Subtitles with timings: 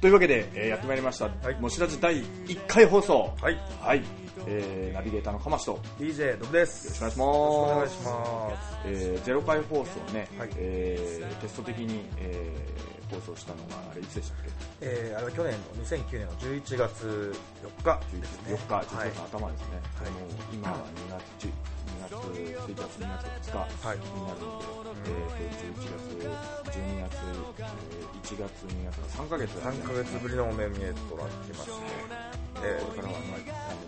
[0.00, 1.28] というわけで、えーやってまいりました、
[1.60, 3.58] もしらじ第1回放送、はい。
[3.80, 4.02] はい。
[4.46, 5.72] えーナビゲーターのかましと。
[5.72, 7.02] よ DJ ドブです。
[7.02, 8.08] ろしくお願いします。
[8.08, 8.78] お願いします。
[8.86, 10.48] えーゼロ回放送ね、はい。
[10.56, 14.38] えーテスト的に、えー放送したのがあれいつでしたっ
[14.80, 18.54] えー、あれは去年の2009年の11月4日けですね。
[18.54, 19.08] 4日、11月はい。
[19.10, 20.10] の頭ですね、はい。
[20.10, 27.18] もう今は2月10 2月1日、2月2日はいになるので、えーと11月、12月、
[27.58, 29.50] えー1月、2月の3ヶ月。
[29.58, 32.29] 3ヶ月ぶりのお目見えとなってますね
[32.62, 33.38] えこれからは、まあ、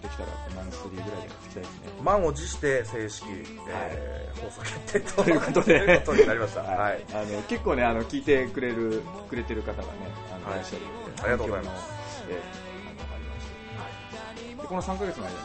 [0.02, 1.88] できたらマンスリーぐらいでやっていきたいですね。
[2.00, 3.26] ー、満を持して正式、
[3.68, 5.22] えー放送決定と。
[5.22, 5.78] ということで。
[5.78, 6.60] ということになりました。
[6.64, 9.88] はい、あの結構ねあの聞いてくれるくれてる方がね
[10.34, 10.54] あの、はい。
[10.54, 11.92] い、らっしゃるのでありがとうございます。
[12.28, 15.42] えーあのありまして、でこの3ヶ月の間にね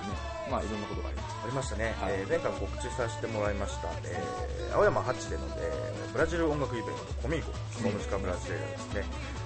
[0.50, 2.14] まあいろんなことがありましありましたね、はい。
[2.14, 7.52] えー前回も告知させてもらいました、えー青山八での、えーブラジル音楽イベントコミーゴ
[7.84, 9.04] コムシカブラジルですね。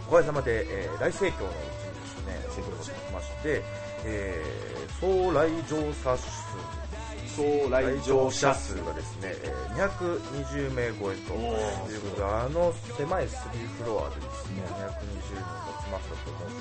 [0.08, 1.91] おかげさまで、えー大盛況のうちに
[2.26, 3.62] ですね成功しまして、
[4.06, 6.82] えー総来場者数た
[7.32, 16.52] 総来場者数がですね、えー220名超えということであの狭いスリーフロアでですね220人が集まったと思う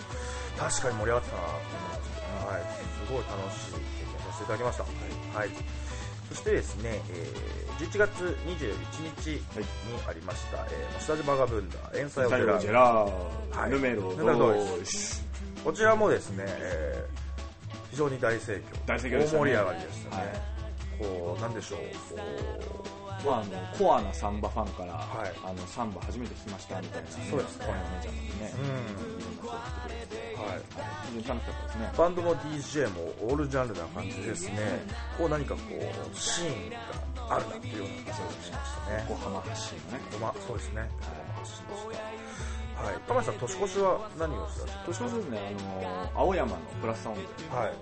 [0.56, 4.84] 確かに盛り上がってたなと思いました、はい、すごい楽しい経験させていただきました、
[5.38, 5.48] はい。
[6.30, 9.40] そしてですね、えー11月21日に
[10.06, 13.70] ありました、えー、下地バガブンダー、エンサイオジェラー、はい。
[13.70, 14.56] ヌメロドドイ
[15.64, 17.20] こちらもですね、えー
[17.90, 18.62] 非常に大盛況。
[18.86, 19.38] 大盛況でしたね。
[19.38, 20.26] 大盛り上がりでしたね、はい。
[21.00, 25.32] こうなんでしょうこまあ、あのコアなサンバファンから、はい。
[25.44, 27.66] あのサンバ初めて聴きましたみたいな、そうですね。
[27.66, 29.20] 声のお姉ちゃんもね、ういろん。
[29.20, 30.60] な人が来てくれて、う、はい、はい、
[31.04, 34.56] 非常に楽しかったですねバンドも DJ もオールジャンルな感じですね、
[35.18, 39.04] こう何かこうシーンがあるなっていうような感じがしましたね。
[39.10, 40.00] 横浜発信のね。
[40.46, 40.88] そうですね。
[40.88, 42.59] 横浜発信でした。
[42.80, 42.98] はい。
[43.06, 45.56] 玉井さん、年越しは何をしてたんです年越しですね、
[46.14, 47.72] あの青山のプラスサウンドで、はい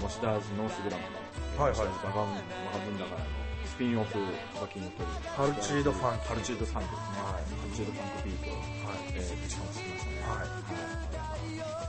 [0.00, 3.26] モシダーズノースグラムの、はいはいモシダバカブンバカブンだからの
[3.68, 4.16] スピンオフ
[4.56, 10.24] バキングトリパルチードファンキーパルチードファンクですね、はいパルチードファンクビートを、はいえー、ぶちかましてきましたね。
[10.24, 10.70] はいは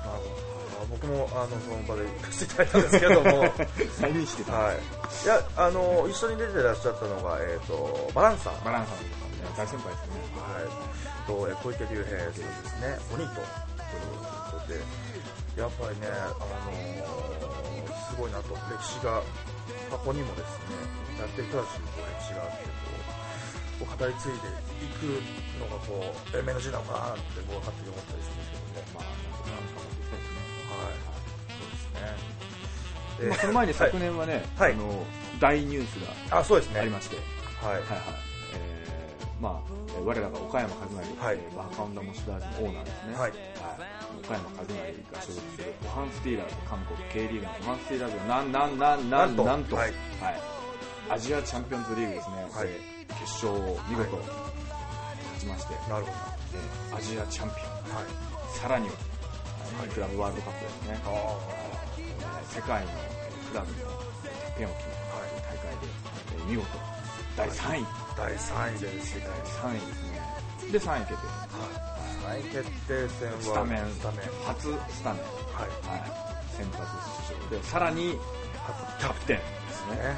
[0.04, 0.52] なるほど。
[0.90, 3.52] 僕もあのその場で行かせていただいたんですけども、い
[3.96, 4.76] 再認してた、はい。
[4.76, 8.66] いや、あの、一緒に出てらっしゃったのが、えっ、と、バランサー。
[8.66, 10.22] バランサーかね、大先輩ですね。
[10.36, 14.80] はい、とえ小池龍平さんですね、鬼とということで、
[15.62, 17.52] やっぱりね、あのー
[18.12, 19.24] すごいなと、歴史が、
[19.90, 20.76] 箱にもですね、
[21.20, 22.68] やってる人たちにこう歴史があって
[23.80, 24.52] こう、こう語り継いで
[24.84, 25.24] いく
[25.60, 29.16] のがこう、連盟の字なのかなって僕は勝手に思ったりするんですけども、まあ、
[29.48, 30.52] なんとか頑張っていきたいですね。
[30.72, 31.08] はい、
[31.56, 32.28] そうです
[33.24, 33.32] ね。
[33.32, 35.06] まあ、その前に昨年はね、はいあの
[35.40, 35.96] 大ニュース
[36.30, 36.80] があ、そうですね。
[36.80, 37.16] ありまして、
[37.64, 37.76] はい。
[37.76, 38.31] はいはいえー
[39.42, 41.38] まあ、えー我らが岡山和成、はい。
[41.42, 43.32] えーバーカウンダモシダーズのオーナーですね、はい。
[44.22, 44.74] 岡山和成
[45.12, 49.44] が所属するポハンスティーラーズ韓国 K リーグのポハンスティーラーズがなんなんなんなんなんと。
[49.44, 49.94] なんと、はい。
[51.10, 52.68] アジアチャンピオンズリーグですね、はい。
[52.70, 54.32] えー決勝を見事勝
[55.40, 56.12] ちまして、なるほ
[56.56, 57.90] えーアジアチャンピオン。
[57.92, 57.96] ど。
[57.98, 58.58] はい。
[58.58, 58.94] さらには、
[59.80, 59.90] はい。
[59.90, 61.10] クラブワールドカップですね、あ
[61.98, 65.00] えー世界のえークラブのえーチャンピオンを決める
[65.44, 65.88] 大会で、
[66.38, 66.91] えー見事
[67.38, 69.16] 第3位、あ、第3位です。
[69.16, 70.72] 世界3位ですね。
[70.72, 71.28] で3位決定。
[72.22, 73.92] 3位決定戦はスタメン。
[73.92, 74.22] スタメン。
[74.46, 75.70] 初スタメン、はい。
[75.88, 76.12] はい、
[76.56, 76.92] 先発
[77.28, 77.62] 出場。
[77.62, 78.18] でさらに
[79.00, 79.44] キャプテンで
[79.74, 79.96] すね。
[79.96, 80.18] ね、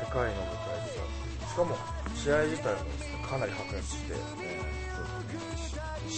[0.00, 0.94] 世界の舞台で
[1.48, 1.76] しかも
[2.14, 2.78] 試合自体も
[3.28, 4.14] かなり白熱して。
[4.42, 5.82] えーそうですね。
[6.06, 6.14] 一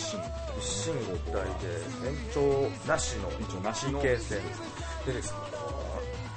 [0.58, 4.40] 一心心一体で延長なしの延長なしの PK 戦。
[5.06, 5.38] でですね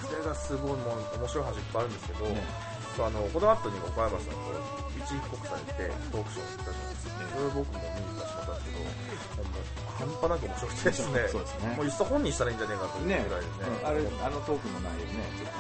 [0.02, 2.69] それがすごいもう面白い話いっぱいあるんですけど、ね
[3.00, 4.60] そうあのこの後に岡山さんと
[5.00, 11.76] 一位国際でトークショーに行ったじゃないですか、それを僕も見に行かせてもらったんですけどもう半端なく面白くてですねそうですね。
[11.80, 13.72] もういっそ本にしたらいいんじゃねえかというぐらねいでね。
[13.72, 15.56] うんあれあのトークの内容ねちょっ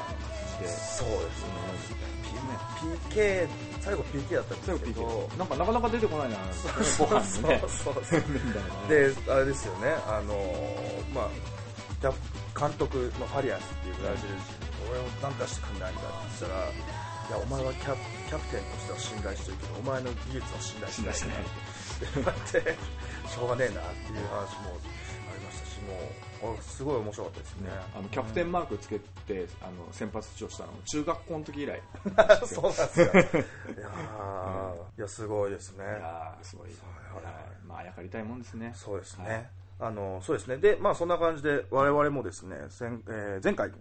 [0.59, 2.03] とそうですね。
[2.43, 2.59] ね
[3.07, 3.47] PK
[3.79, 5.29] 最後 PK だったんですけど。
[5.39, 6.35] なんかなかなか出てこないな
[6.83, 7.95] そうそうそう。
[8.91, 12.11] で、あれですよね、あのーまあ、
[12.59, 14.43] 監督のファリアスっていうブラジル人に、
[14.91, 16.09] 俺を何出してくんないんだって
[16.39, 16.98] 言ったら、
[17.29, 17.95] いや、お前はキャ
[18.27, 21.53] キャプテンとしては信頼してるけど、お前の技術は信頼してないって
[22.15, 22.77] 言われて、
[23.29, 24.73] しょうがねえなっていう話も
[25.29, 25.93] ありましたし、も
[26.53, 27.69] う、あすごい面白かったですね。
[27.93, 31.81] あのキャプテンマークつけてあの先発出場したのも中学校の時以来
[32.47, 33.19] そうなんですか。
[33.19, 35.83] いやーいや、すごいですね。
[35.83, 36.69] いやーすごい、
[37.67, 39.25] まああやかりたいもんですねそうですね。
[39.27, 39.49] はい
[39.81, 40.57] あのそうですね。
[40.57, 43.71] で、まあそんな感じで我々もですね、先えー前回、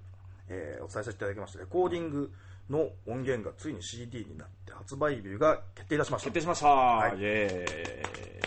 [0.49, 2.33] えーお伝えさせていただきましたレコーディング
[2.71, 6.25] の音源がついに CD になって発売日が決定いたしました。
[6.27, 7.19] 決定しました、はい。
[7.19, 8.39] イエーイ。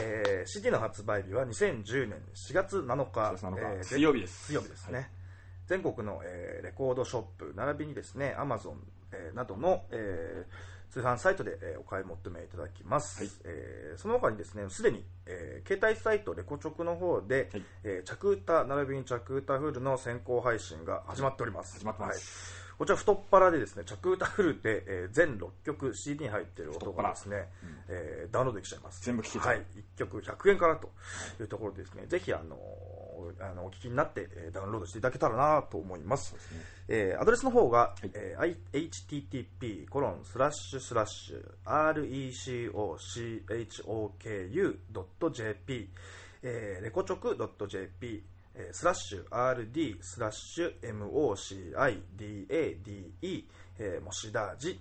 [0.00, 3.20] えー CD の発売日は2010年4月7日。
[3.20, 3.60] 4月7日。
[3.60, 4.46] えー水曜日です。
[4.46, 5.10] 水曜日ですね、
[5.66, 8.74] 全国の、えーレコードショップ並びにですね Amazon、
[9.12, 13.32] えーなどの、えー通販サイトで、えーお買い求めいただきます、はい。
[13.44, 17.62] えーその他にですねすでに、えー携帯サイトレコチョクの方で、はい。
[17.84, 21.78] えー着歌並びに着歌フルの先行配信が始まっております。
[21.78, 22.60] 始まってます。
[22.62, 27.48] はいこちら太っ腹でですね着歌フルで、えー全6曲 CD に入っている音がですね、
[27.88, 29.48] えーダウンロードできちゃいます全部聴けちゃう。
[29.48, 29.66] はい、
[29.96, 30.88] 1曲100円からと
[31.40, 32.56] いうところでですねぜひあの
[33.40, 36.34] あのお聞きになって、えーダウンロードしていただけたらなと思います。
[36.34, 36.60] ですね。
[36.86, 38.10] えーアドレスの方が、い。
[38.14, 41.42] えー http コロンスラッシュスラッシュ
[44.84, 45.88] recochoku.jp、
[46.42, 47.36] えー、レコチョク
[47.68, 48.22] .jp
[48.58, 53.44] えースラッシュ RD スラッシュ MOCIDADE、
[53.78, 54.78] えー、もしだじ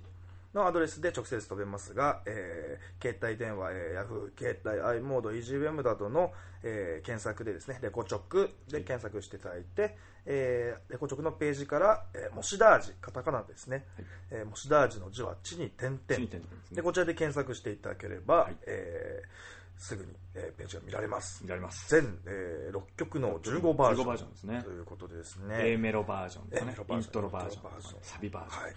[0.54, 6.34] のアドレスで直接飛べますが、えー携帯電話、えー、Yahoo 携帯 i モード EasyWM などの、
[6.64, 9.96] えー検索でですねレコチョクで検索していただいて、
[10.26, 13.86] えーレコチョクのページから、えー、モシダージカタカナですね、
[14.32, 16.00] えーモシダージの字は地に点々。
[16.08, 16.78] 点々ですね。
[16.78, 18.58] でこちらで検索していただければ、はい。
[18.66, 21.44] えーすぐに、えーページが見られます。
[21.44, 21.90] 見られます。
[21.90, 24.06] 全、えー6曲の15バージョン。
[24.06, 24.62] 15バージョンですね。
[24.64, 25.56] ということでですね。
[25.60, 27.00] A メロバージョンとかね A メロバージョン。
[27.00, 27.64] イントロバージョン
[28.02, 28.72] サビバージョン、はい。
[28.72, 28.76] い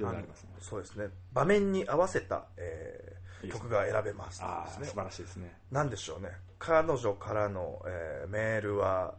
[0.00, 0.48] ろいろありますね。
[0.60, 1.06] そうですね。
[1.32, 4.40] 場面に合わせた、えー曲が選べます。
[4.44, 5.52] ああですね素晴らしいですね。
[5.72, 6.28] なんでしょうね。
[6.60, 9.14] 彼女からの、えーメールは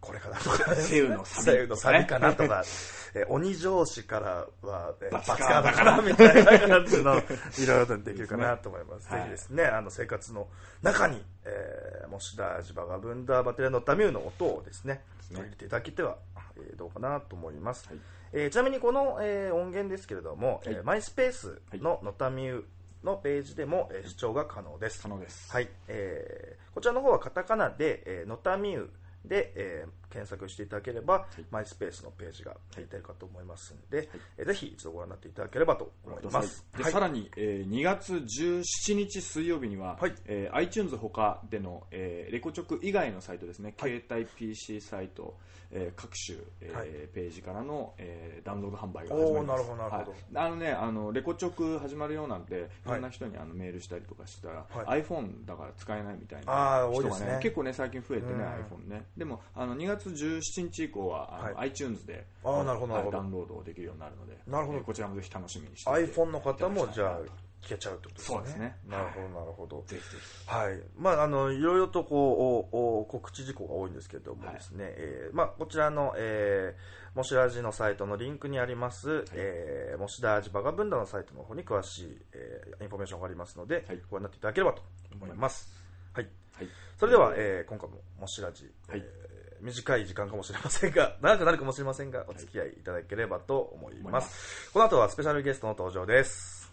[0.00, 0.36] これかな。
[0.36, 1.68] とかセウのサビ。
[1.68, 2.64] のサビかなとか、
[3.14, 9.08] えー鬼上司からは、えーバツカーだからみたいな感じのいろいろとできるかなと思います。
[9.08, 9.20] はい。
[9.20, 10.48] ぜひですねあの生活の
[10.82, 16.16] 中に、えー、モシダージバガブンダーバテレノタミューの音をですね入れていただけては、
[16.56, 17.98] えーどうかなと思います、はい。
[18.32, 20.74] えーちなみにこの、えー音源ですけれども、はい。
[20.74, 22.64] えーマイスペースのノタミュー
[23.02, 25.02] のページでも、えー視聴が可能です。
[25.02, 25.50] 可能です。
[25.52, 28.88] はい、えーこちらの方はカタカナで、えー、ノタミュー
[29.24, 36.66] で、えー検索していただければ、マイスペースのページが出てるかと思いますので、えーぜひ一度ご覧になっていただければと思います。
[36.76, 36.92] で、はい。
[36.92, 40.14] さらに、えー2月17日水曜日には、はい。
[40.26, 43.90] えー iTunes 他での、えーレコチョク以外のサイトですね、はい。
[44.02, 45.36] 携帯 PC サイト、
[45.70, 46.88] えー各種、えーはい。
[47.14, 49.40] ページからの、えーダウンロード販売が始まります。
[49.40, 50.10] おーなるほどなるほど。
[50.10, 50.20] はい。
[50.34, 52.88] あのねあのレコチョク始まるようなんでい。
[52.88, 58.40] ろんな人にあのメールしたりとかしたら、は iPhone だから使えないみたいな人がね結構ね最近増えてねうん。
[58.40, 59.04] iPhone ね。
[59.16, 61.54] でもあの2月17日以降はあの、はい。
[61.70, 63.18] iTunes であーなるほどなるほど。
[63.18, 64.78] はいダウンロードできるようになるのでなるほど。
[64.78, 66.12] えーこちらもぜひ楽しみにしていて。
[66.12, 67.20] iPhone の方もじゃあ
[67.62, 68.36] 聞けちゃうってことですね。
[68.36, 68.76] そうですね。
[68.88, 69.84] なるほどなるほど。
[69.86, 70.16] ぜひぜ
[70.46, 70.50] ひ。
[70.50, 84.00] はい、まああのいろいろとこうおお告知事項が多いんですけれどもはいですね、えーまあこちらの、えー、もしラジのサイトのリンクにあります、えー、もしラジバガブンダのサイトの方に詳しい、えーインフォメーションがありますので、はい。
[84.10, 84.82] ご覧になっていただければと
[85.12, 85.70] 思います。
[86.14, 86.28] はい。
[86.56, 86.68] はい。
[86.98, 89.00] それでは、えー今回ももしラジ、はい。
[89.00, 89.19] えー
[89.62, 94.10] 短い時間かもしれませんが、 長くなるかもしれませんが、お付き合いいただければと思いま。
[94.10, 96.68] ますこの後はスペシャルゲストの登場です。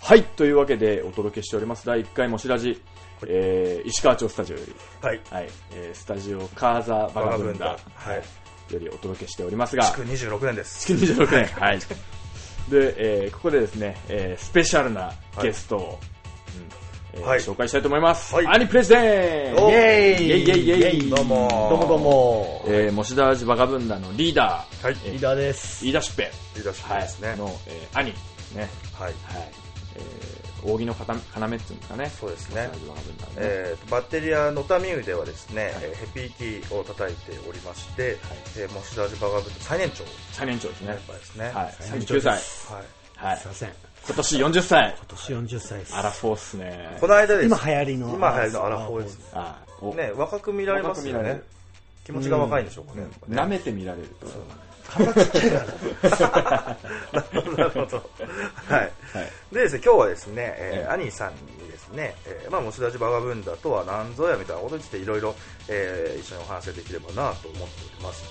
[0.00, 2.78] はい、というわけでお届けしております第1回もしらじ、
[3.26, 5.20] えー石川町スタジオより、はい。
[5.30, 8.22] はいえースタジオカーザバガブンダはい。
[8.74, 10.94] よりお届けしておりますが、築26年です。
[10.94, 11.78] 月26年、はい。
[12.68, 17.40] で、えーここでですね、えースペシャルなゲストを、うんえーはい。
[17.40, 18.34] 紹介したいと思います。
[18.34, 18.46] はい。
[18.46, 19.56] アニプレゼン!
[19.56, 21.10] おイェイイェイイェイイェイ。
[21.10, 21.68] どうも。
[21.70, 22.64] どうもどうも。
[22.66, 24.96] えー、モシダージバガブンダのリーダー、はい。
[25.06, 25.86] えリーダーです。
[25.86, 27.36] 飯田しっぺ、リーダーシップはいですね。
[27.36, 28.16] の、えー兄、ね、
[28.98, 29.04] はい。
[29.04, 29.14] はい、
[29.96, 32.10] えー、扇の要要っていうんですかね。
[32.20, 32.70] そうですねね
[33.36, 38.18] えーとバッテリアノタミューではですね、はいえーヘピーキーを叩いておりまして、
[38.56, 40.98] えーモシダージバガブン最年長最年長ですねメン。
[41.08, 41.44] バーですね。
[41.46, 42.36] はい、最年長39歳。
[42.36, 42.84] ですはい。
[43.16, 43.46] はいすい。
[43.46, 43.72] ません。
[44.06, 44.96] 今年40歳。
[44.98, 45.94] 今年40歳です。
[45.94, 46.98] アラフォーっすね。
[47.00, 47.46] この間です。
[47.46, 48.14] 今流行りの。
[48.14, 49.18] 今流行りのアラフォーです。
[49.32, 51.44] あおね、若く見られますよね若く見られる。
[52.04, 53.06] 気持ちが若いんでしょうかね。
[53.30, 54.26] 舐めて見られると。
[57.56, 57.96] なるほど。
[58.66, 58.80] はい。
[58.80, 58.92] はい。
[59.52, 65.34] でですね、今日はですね、えーええ兄さんにですね、えーまあ、モシダジバガブンダとは何ぞやみたいなことについていろいろ、
[65.68, 68.24] えー一緒にお話しできればなと思っております。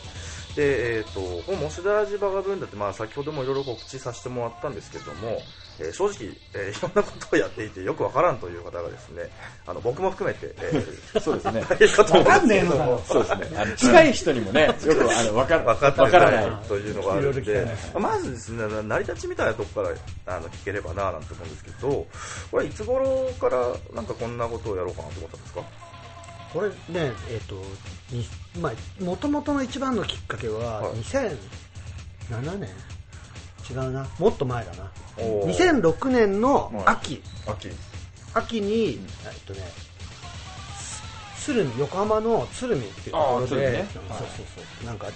[0.56, 5.42] で、えっ、と、このモシダジバガブンダって、まあ、先ほどもいろいろ告知させてもらったんですけれども、
[5.84, 9.30] えー正直、えーいろんなことをやっていてよくわからんという方がですね、
[9.68, 11.64] あの、僕も含めて、えーそうですね。
[11.70, 12.74] 大変かと思うんわかんですけ。
[13.14, 13.58] そうですね。
[13.62, 16.52] あの 近い人にもね、よくあの分から分かってわからない。
[16.68, 19.94] というのがあるんいろいろ聞でまずですね、成り立ちみたいなところか
[20.26, 22.08] らあの聞ければななんて思うんですけど、
[22.52, 23.58] これいつ頃から
[23.94, 25.62] なんかこんなことをやろうかなと思ったんですか？
[26.54, 27.56] これね、えっと、
[28.12, 28.28] に
[28.62, 32.70] まあ、もともとの一番のきっかけははい、2007年
[33.70, 34.08] 違うな。
[34.20, 34.92] もっと前だな。
[35.18, 35.82] おー。
[35.82, 37.70] 2006年の秋、秋。
[38.34, 39.62] 秋に、えっとね
[41.38, 44.86] つ鶴見横浜の鶴見っていうところで、ねうんそうそうそう。
[44.86, 45.08] なんか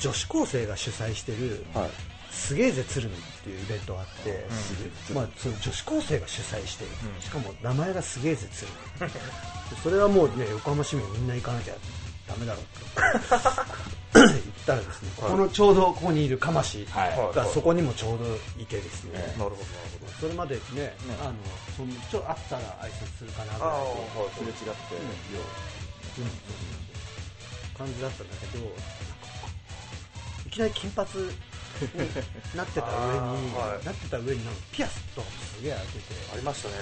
[0.00, 1.90] 女子高生が主催してるはい。
[2.30, 4.44] すげえぜ鶴見っていうイベントがあって、
[5.14, 7.22] まあ、その女子高生が主催してる、うん。
[7.22, 8.70] しかも名前がすげえぜ鶴
[9.00, 9.08] 見。
[9.08, 11.74] で それはもうね横浜市民みんな行かなきゃ
[12.28, 12.76] ダメだろうって
[14.14, 14.30] 言っ
[14.66, 17.36] たらですね、ここのちょうどここにいる鎌氏はい。
[17.36, 18.24] がそこにもちょうど
[18.60, 19.60] いてですね、えなるほどなる
[20.20, 21.34] それまでね、あの
[21.76, 24.72] そのちょあったら挨拶するかなぐらいほどああのはいすれ違って、よ
[27.76, 28.64] 感じだったんだけど、
[30.46, 31.28] いきなり金髪に
[32.56, 33.84] なってた上に、 はい。
[33.84, 36.74] なってた上になんかピアスとかもすげえ開けて、ありましたね。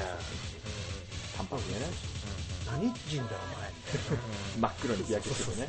[1.37, 1.87] 単発でね、
[2.71, 3.64] 何人だよお前
[4.59, 5.69] 真っ黒に日焼けしてね、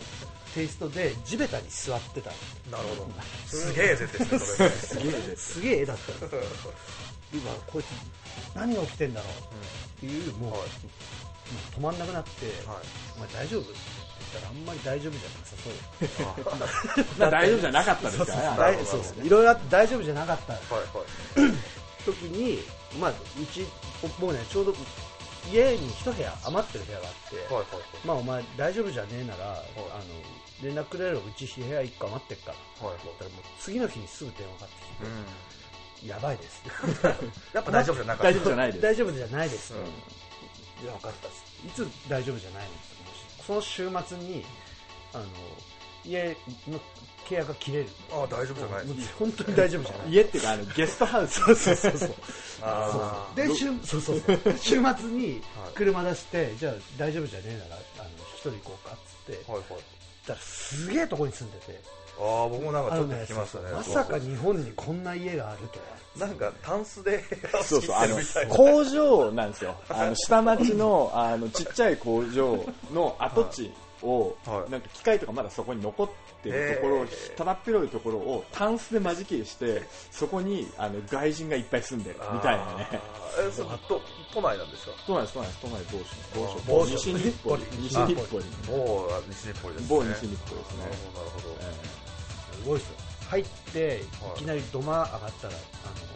[0.53, 2.29] テイストで地べたに座ってた
[2.72, 3.10] なるほど。
[3.48, 4.69] すげえぜですねそれ。
[4.69, 5.53] すげえです。
[5.53, 6.12] すげえ絵だった
[7.34, 7.88] 今こいつ
[8.55, 9.31] 何が起きてんだろう。
[9.98, 10.60] っていうもう,、はい。
[10.60, 10.69] もう
[11.77, 12.77] 止まんなくなって、はい。
[13.17, 13.62] お前大丈夫？
[13.62, 13.72] って
[14.34, 18.31] 言ったらあんまり大丈夫じゃなさそうまあ 大丈夫じゃなかったですか？
[18.34, 20.53] らねあれ大そうですねいろいろあって大丈夫じゃなかった。
[20.53, 21.53] はいはい
[22.05, 22.63] 時に、
[23.00, 23.13] まあ、う
[23.51, 23.65] ち
[24.01, 24.75] 僕ねちょうど
[25.52, 27.66] 家に一部屋余ってる部屋があって、はいはい
[28.06, 29.64] まあお前大丈夫じゃねえなら、あの
[30.64, 32.88] 連絡くれればうち部屋1個余ってっから。
[32.88, 34.75] はいって言ったらもう次の日にすぐ電話かかって
[36.00, 36.64] きて、やばいです。
[37.54, 38.24] やっぱ大丈夫じゃなかった。
[38.24, 38.82] 大丈夫じゃないです。
[38.82, 39.80] 大丈夫じゃないです、うん。
[39.80, 41.44] いや分かったです。
[41.66, 42.70] いつ大丈夫じゃないの？
[42.70, 42.96] って
[43.46, 44.46] その週末に
[45.14, 45.25] あの
[46.04, 46.36] 家
[46.68, 46.80] の
[47.25, 47.88] 契約が切れる。
[48.12, 48.86] ああ大丈夫じゃない
[49.17, 50.10] 本当に大丈夫じゃない。
[50.10, 51.39] 家っていうかあのゲストハウス。
[51.41, 52.10] そうそうそうそう。
[52.62, 54.39] ああで週そうそうそう。
[54.58, 59.70] 週末にはい車出してじゃあ大丈夫じゃねえならあの一人行こうかっつってはいはい。
[60.27, 61.82] だからすげえとこに住んでて。
[62.17, 65.96] ああ僕もなんかちょっと聞きましたねまさか日本にこんな家があるとは。
[66.17, 67.22] なんかタンスで
[67.65, 68.17] そうそう、あの
[68.48, 69.75] 工場なんですよ。
[69.89, 73.74] あの下町のあのちっちゃい工場の跡地
[74.05, 74.71] を、はい。
[74.71, 76.09] なんか機械とかまだそこに残っ
[76.43, 82.17] てるところを、ただっ広いところをタンスで間仕切りして、そこにあの外人がいっぱい住んでる。
[82.33, 82.88] みたいなね。
[82.91, 84.01] えそれ都
[84.33, 84.91] 都内なんですか？
[85.05, 89.88] そうなんです、そうなんです、都内某所、某所、西日暮里、西日暮里、某西日暮里ですね。
[89.89, 90.85] 某西日暮里ですね。
[90.85, 91.55] なるほどなるほど。
[91.59, 91.63] え
[92.62, 92.95] すごいですよ。
[93.29, 94.01] 入って
[94.35, 96.14] いきなり土間上がったらあの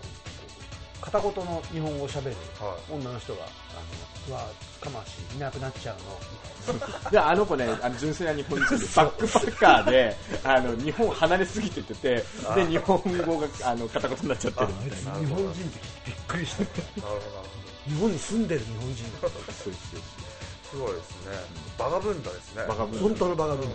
[1.02, 2.94] 片言の日本語をしゃべるはい。
[2.94, 4.48] 女の人が「あのうわ
[4.82, 6.20] かましいなくなっちゃうの」
[7.10, 12.26] え で、あの子ね、あの純粋な日本人で、 バックパッカーで、あの日本離れすぎててて、
[12.56, 15.20] で、日本語があの片言になっちゃってるみたいな。
[15.20, 16.64] 日本人ってびっくりした。
[17.88, 19.32] 日本に住んでる日本人だそう
[19.64, 20.00] そうど
[20.70, 21.38] すごいですね。
[21.78, 22.66] バガブンダですね。
[22.68, 23.70] バカブー本当のバカブン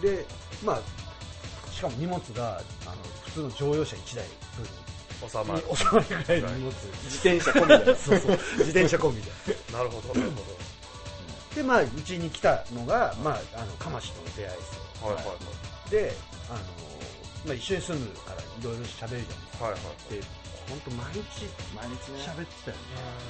[0.00, 0.24] で
[0.64, 4.24] まあしかも荷物があの普通の乗用車1台
[5.28, 5.64] 収まる。
[5.74, 6.72] 収まるぐらいの荷物。
[7.04, 7.96] 自転車込みで。
[7.98, 8.38] そうそう。
[8.58, 9.30] 自転車込みで
[9.72, 10.42] なるほどなるほ
[11.54, 14.82] でまあうちに来たのがまああの鎌氏との出会いですよ。
[15.02, 15.90] どはいはい。
[15.90, 16.12] で
[16.48, 16.58] あの、
[17.44, 19.18] まあ、一緒に住むからいろいろ喋るじゃない
[19.60, 21.20] はいはいですかで本当毎日
[21.74, 22.20] 毎日ね。
[22.24, 22.82] 喋ってたよね。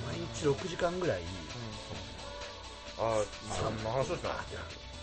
[0.07, 1.21] 毎日6時間ぐらい。
[2.99, 4.29] ああそんな話をした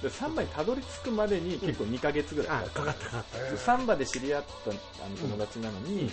[0.01, 3.37] でサンバにたどり着くまでに結構2ヶ月ぐらいあかかったかかった。
[3.39, 6.09] えーサンバで知り合ったあの友達なのに、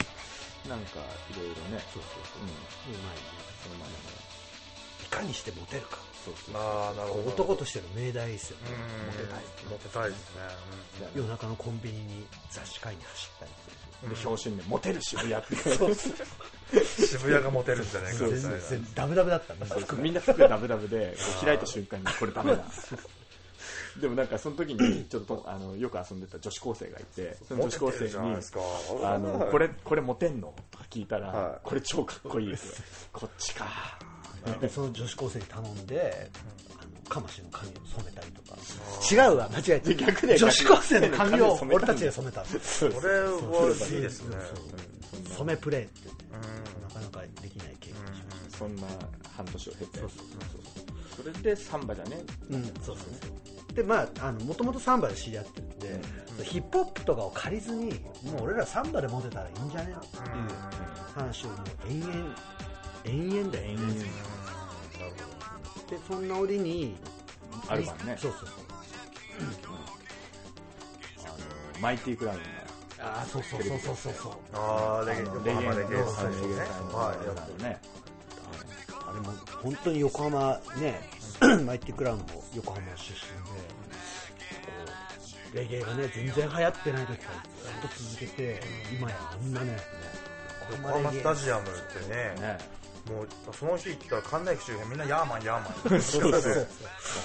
[0.68, 0.98] なんか
[1.30, 2.42] いろいろね、そうそうそう。
[2.42, 3.22] うん、うまいね。
[3.62, 3.96] そのままね
[5.02, 5.98] いかにしてモテるか。
[6.24, 7.28] そうそうああなるほど。
[7.30, 8.58] 男としての命題ですよ。
[8.58, 9.06] ねうん。
[9.06, 9.42] モテたい。
[9.70, 10.42] モテたいですね。
[11.14, 13.50] で夜中のコンビニに雑誌買いに走ったり。
[14.14, 15.56] で表紙にねモテる渋谷って。
[15.56, 16.12] そうそう。
[16.74, 19.54] うん渋谷がモテるんじゃないかそうみたいな全然ダブダブだった。
[19.54, 20.00] んだそうそう。
[20.00, 20.20] みんな。
[20.20, 22.64] 服がダブダブで開いた瞬間にこれダメだ
[24.00, 28.60] でもなんかその時にちょっとあのよく遊んでた女子高生がいてその女子高生にですか。
[29.04, 30.54] あのこれこれモテんの？
[30.70, 31.60] とか聞いたら、はい。
[31.62, 33.08] これ超かっこいいです。
[33.12, 33.66] こっちか。
[34.60, 36.30] で その女子高生に頼んで
[36.78, 38.58] あのかましの髪を染めたりとか。
[39.10, 39.94] 違うわ間違えた。
[39.94, 44.36] 逆で女子高生の髪を俺たちで染めたそれはいいですね。
[45.36, 46.12] 染めプレーってう。
[46.12, 46.82] ん。
[46.88, 48.82] なかなかできない経験しましそんな
[49.36, 49.98] 半年を経て。
[50.00, 50.26] そうそう
[51.16, 51.32] そう。
[51.32, 52.22] それでサンバじゃね？
[52.50, 52.64] うん。
[52.64, 52.96] そうそうそう
[53.76, 56.00] でまああのもともとサンバで知り合ってるんで、
[56.44, 57.92] ヒップホップとかを借りずに
[58.24, 60.22] もう俺らサンバでモテたらいいんじゃねっていう
[61.14, 61.58] 話をもう
[61.90, 62.12] 延々
[63.04, 63.64] 延々だよ。
[63.68, 64.06] 延々なる
[65.90, 66.96] でそんな折に
[67.68, 68.16] アルバムね。
[68.18, 68.50] そうそうそう。
[71.26, 72.44] あのマイティクラウンが
[73.18, 74.12] ああそうそうそうそうそう。
[74.14, 76.48] そうほどああレゲエあの横浜レゲエのスタジオね。
[76.48, 77.26] レゲエ隊のはい。
[77.26, 77.78] やつね
[79.06, 81.10] あれも本当に横浜ね
[81.64, 82.24] マイティクラウンも
[82.54, 83.18] 横浜出身
[85.52, 88.60] でレゲエがね全然流行ってない時からずっと続けて
[88.92, 89.76] 今やあんなね
[90.82, 92.76] 横浜スタジアムってねね。
[93.06, 96.00] もうその日行ったら関内駅周辺みんなヤーマンヤーマン。
[96.02, 96.66] そうそうそう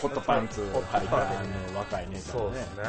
[0.04, 0.62] ホットパンツ。
[0.62, 2.42] 履いたあの若い姉ちゃんね。
[2.44, 2.84] そうですね。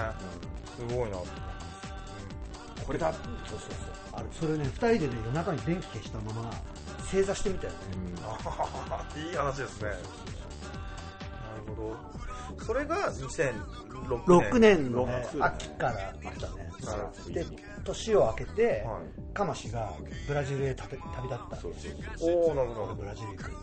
[0.77, 3.13] すごいなとうんこれだ。
[3.13, 3.69] そうそうそう。
[4.13, 6.51] あれそれね2人でね夜中に電気消したまま
[7.11, 7.79] 正座してみたよね。
[9.17, 9.23] うん。
[9.23, 9.91] いい話ですね
[11.63, 12.65] ほど。
[12.65, 14.93] それが2006 6年。
[14.93, 15.45] の、ね6、年。
[15.45, 16.33] 秋からだね。
[16.85, 17.47] なるほで
[17.85, 19.35] 年を明けて、はい。
[19.35, 19.93] カマシが
[20.29, 21.57] ブラジルへ旅旅立った。
[21.57, 22.81] そうそうそうおおなるほど。
[22.81, 23.57] なるほブラジル行くど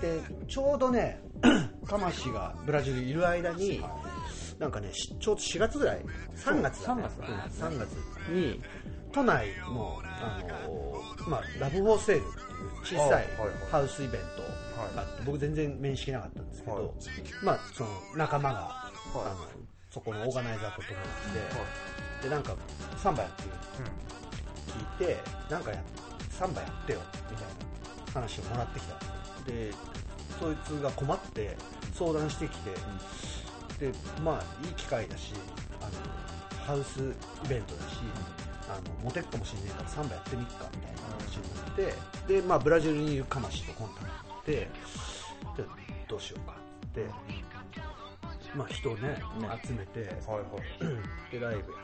[0.00, 1.20] でちょうどね
[1.86, 3.82] カマシがブラジルいる間に
[4.58, 6.04] なんかねしちょうど4月ぐらい。
[6.36, 7.04] 3月だね。
[7.16, 7.34] そう3月だね。
[7.34, 7.92] うん3月
[8.30, 8.62] に
[9.12, 13.26] 都内のあの、まあ、ラブフォーセールっていう小さい
[13.70, 14.42] ハウスイベント
[14.94, 16.84] があって僕全然面識なかったんですけど、はい。
[17.42, 19.18] まあ、その仲間が、はい。
[19.26, 19.36] あの
[19.90, 21.34] そこのオーガナイザーと友達
[22.22, 22.56] で,、でなんか
[22.96, 23.48] サンバやってる
[24.98, 25.82] 聞いてなんかや
[26.30, 28.94] サンバやってよみたいな話をもらってきた
[29.50, 29.72] で
[30.38, 31.56] そいつが困って
[31.92, 32.70] 相談してきて、
[33.90, 35.34] でまあいい機会だし
[35.80, 35.90] あの
[36.64, 37.00] ハウス
[37.44, 37.96] イベントだし、
[38.70, 44.68] あのモテっかもしれないからサンバやってみっかみたいな話になってで、まあ、ブラジルにいるカマシとコンタクトって
[45.56, 45.68] じゃあ
[46.08, 47.06] どうしようかって、
[48.54, 49.20] まあ、人をね
[49.64, 50.40] 集めて、はいは
[51.30, 51.32] い。
[51.32, 51.78] でライブや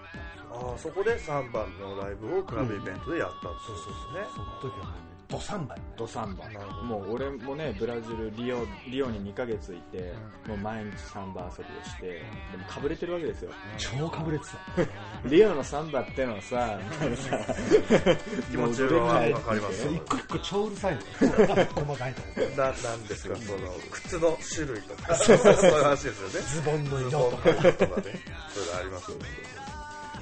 [0.53, 6.45] ああそこで3番のライブをクラブイベントでやったんですそうそうそう、ねその時はねドサンバドサンバ。
[6.85, 10.13] もう俺もねブラジルリオリオに2ヶ月いて、
[10.47, 12.07] もう毎日サンバ遊びをして
[12.53, 13.51] でもかぶれてるわけですよ。
[13.77, 14.59] 超かぶれてた。
[15.29, 16.79] リオのサンバってのはさ
[18.51, 21.01] 気持ちはわかります一個一個超うるさいの。
[21.01, 23.59] 細かいとこななんですがその
[23.91, 25.15] 靴の種類とか。
[25.17, 26.47] そういう話ですよね。
[26.47, 27.43] ズボンの色とか。
[27.53, 28.21] とかね。
[28.55, 29.25] そういうのありますよね。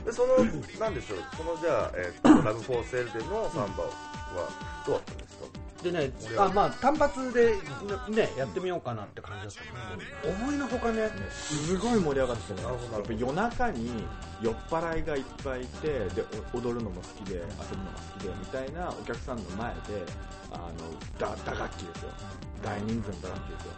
[0.05, 0.37] でその
[0.79, 1.19] なんでしょう。
[1.37, 3.85] そのじゃあ、えーとラブフォーセールでのサンバ
[4.37, 4.49] は
[4.87, 5.45] どうだったんですか？
[5.85, 7.57] でねあまあ単発で
[8.09, 10.35] ねやってみようかなって感じだったんだけど。
[10.35, 11.11] 思いのほかね。
[11.31, 12.89] すごい盛り上がってたなるほど。
[12.89, 14.05] なるほどやっぱ夜中に
[14.41, 19.81] 酔っ払いがいっぱいいてでお踊るのも好きで遊ぶのも好きでみたいなお客さんの前で
[20.53, 20.73] あの
[21.19, 22.11] 打打楽器ですよ。
[22.63, 23.73] 大人数の打楽器ですよ、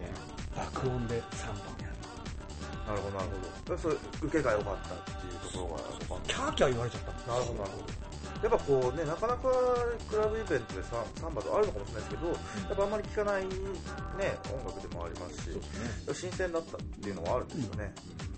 [0.00, 0.10] ね、
[0.56, 1.96] 爆音で3本やる。
[2.88, 3.76] なるほどなるほど。
[3.76, 5.78] でそれ受けが良かったっていうとこ
[6.10, 7.32] ろがキャーキャー言われちゃった。
[7.32, 8.15] なるほどなるほど
[8.46, 9.50] やっぱこうねなかなか
[10.08, 12.34] クラブイベントでササンバとあるのかもしれないですけど、や
[12.74, 13.50] っぱあんまり聴かないね
[14.54, 15.60] 音楽でもありますしね。
[16.14, 18.35] 新鮮だったっていうのはあるんですよね、うんうん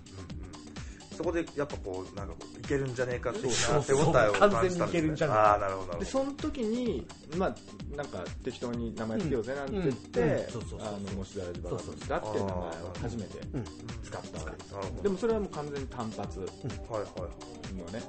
[1.19, 3.53] そこでやっぱこうなんかいけるんじゃねえかっていう
[3.85, 5.51] 手応えを感じたんです、ね、完全にいけるんじゃねえか。
[5.51, 7.05] ああなるほどでその時に
[7.35, 7.55] まあ
[7.97, 10.29] なんか適当に名前つけようぜなんて言って、うん。
[10.29, 10.39] うん。
[10.39, 13.63] そうそうそうあのモシダラジだっていう名前を初めてうん。
[14.01, 16.51] 使ったわけですでもそれはもう完全に単発のね。
[16.89, 17.11] はいはい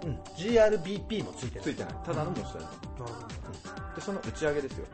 [0.07, 0.19] うん。
[0.37, 1.95] GRBP もついてるついてない。
[2.07, 4.87] ただのモシダラジでその打ち上げですよ、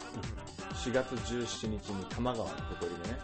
[0.73, 3.19] 4月17日に多摩川のほとりでね、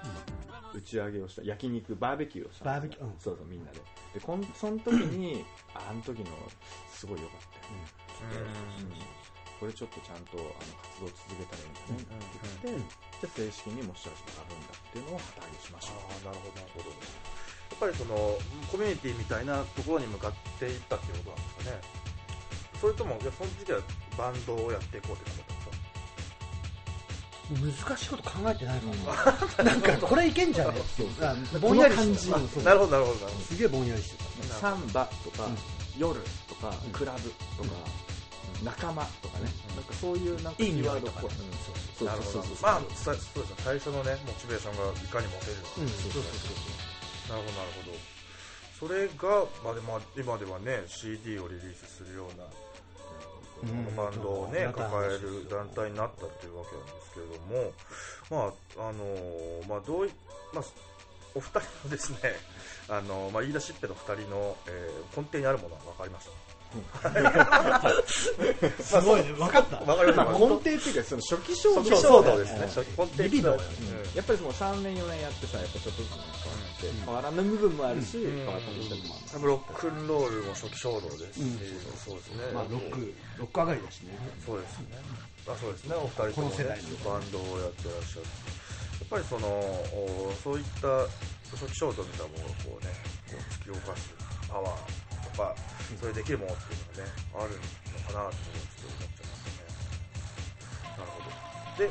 [0.75, 3.15] 打ち上げをした焼肉バーベキューをしたバーベキューうん。
[3.19, 3.81] そうそうみんなで。
[4.15, 6.27] でこんその時にああの時の
[6.93, 9.23] すごい良かったよ、うん。
[9.61, 12.89] これちょっとちゃんとあの活動を続けたらいいんじゃないって言って、
[13.21, 16.91] じゃあ正式にもしかしてあるんだっていうのを旗揚げしましょうああなるほどなるほど。
[16.91, 16.99] や
[17.77, 18.15] っぱりその
[18.71, 22.03] コミュニティみたいなところに向かっていったっていうことなんですかね。
[22.83, 23.79] それともいやその時は
[24.19, 25.62] バンドをやっていこうって思ったんですか
[27.61, 30.81] 難しいこと考えてないかな、 なんかこれいけんじゃね？
[31.21, 33.29] あぼんやりしてたこの感じうんそうなるほどなるほど。
[33.49, 34.17] すげえぼんやりして
[34.49, 35.59] たサンバとか、うん。
[35.99, 37.71] 夜とか、クラブとか、
[38.63, 39.45] 仲間とかね、
[39.77, 41.59] なんかそういうなんかいいキーワードっぽい、匂いとかね
[41.99, 47.99] そうどなるほそうそうそうどまあさそうですね最初のねモチベーションがいかに持てるうんそうそうなるほどなるほど。
[48.81, 52.51] それが、まあ、でも今ではね CD をリリースするようなうん
[53.97, 57.73] バンドをね、うん抱える団体になったっていうわけなんですけれども、
[58.31, 60.11] まああのーまあどうい
[60.53, 60.65] まあ、
[61.35, 62.19] お二人のですね、
[62.89, 66.33] あのーまあ、言い出しっぺの二人の、えー根底にあるものは分かりました。
[68.83, 69.33] すごいね。
[69.37, 69.77] 分かった。
[69.77, 70.25] 分かりました。
[70.25, 72.61] まあ根底っていうかその初期衝動初期衝動ですね。
[72.63, 73.59] 初期根底リビドやっ
[74.25, 81.59] ぱりその3年4年やってさやっぱちょっとずつね変わって、変わらない部分もあるし、変わった部分もある多分ロックンロールも初期衝動ですし、うん
[81.95, 82.53] そうですね。
[82.53, 84.99] まあロックロック上がりだしねそうですね。
[85.47, 85.95] あそうですね。
[85.95, 88.27] お二人とも、ね、この世代のバンドをやってらっしゃる。
[89.03, 91.07] やっぱりそのおそういった
[91.55, 92.91] 初期衝動みたいなものをこうね、
[93.31, 94.15] こう突き動かす
[94.49, 95.55] パワーとか、
[96.01, 97.57] それできるものっていうのがね、ある
[97.93, 99.67] のかなとちょっと思っちゃいますね。
[100.99, 101.85] なるほど。
[101.85, 101.91] で、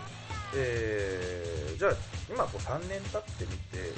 [0.55, 1.93] えー、じゃあ
[2.29, 3.93] 今こう3年経ってみて、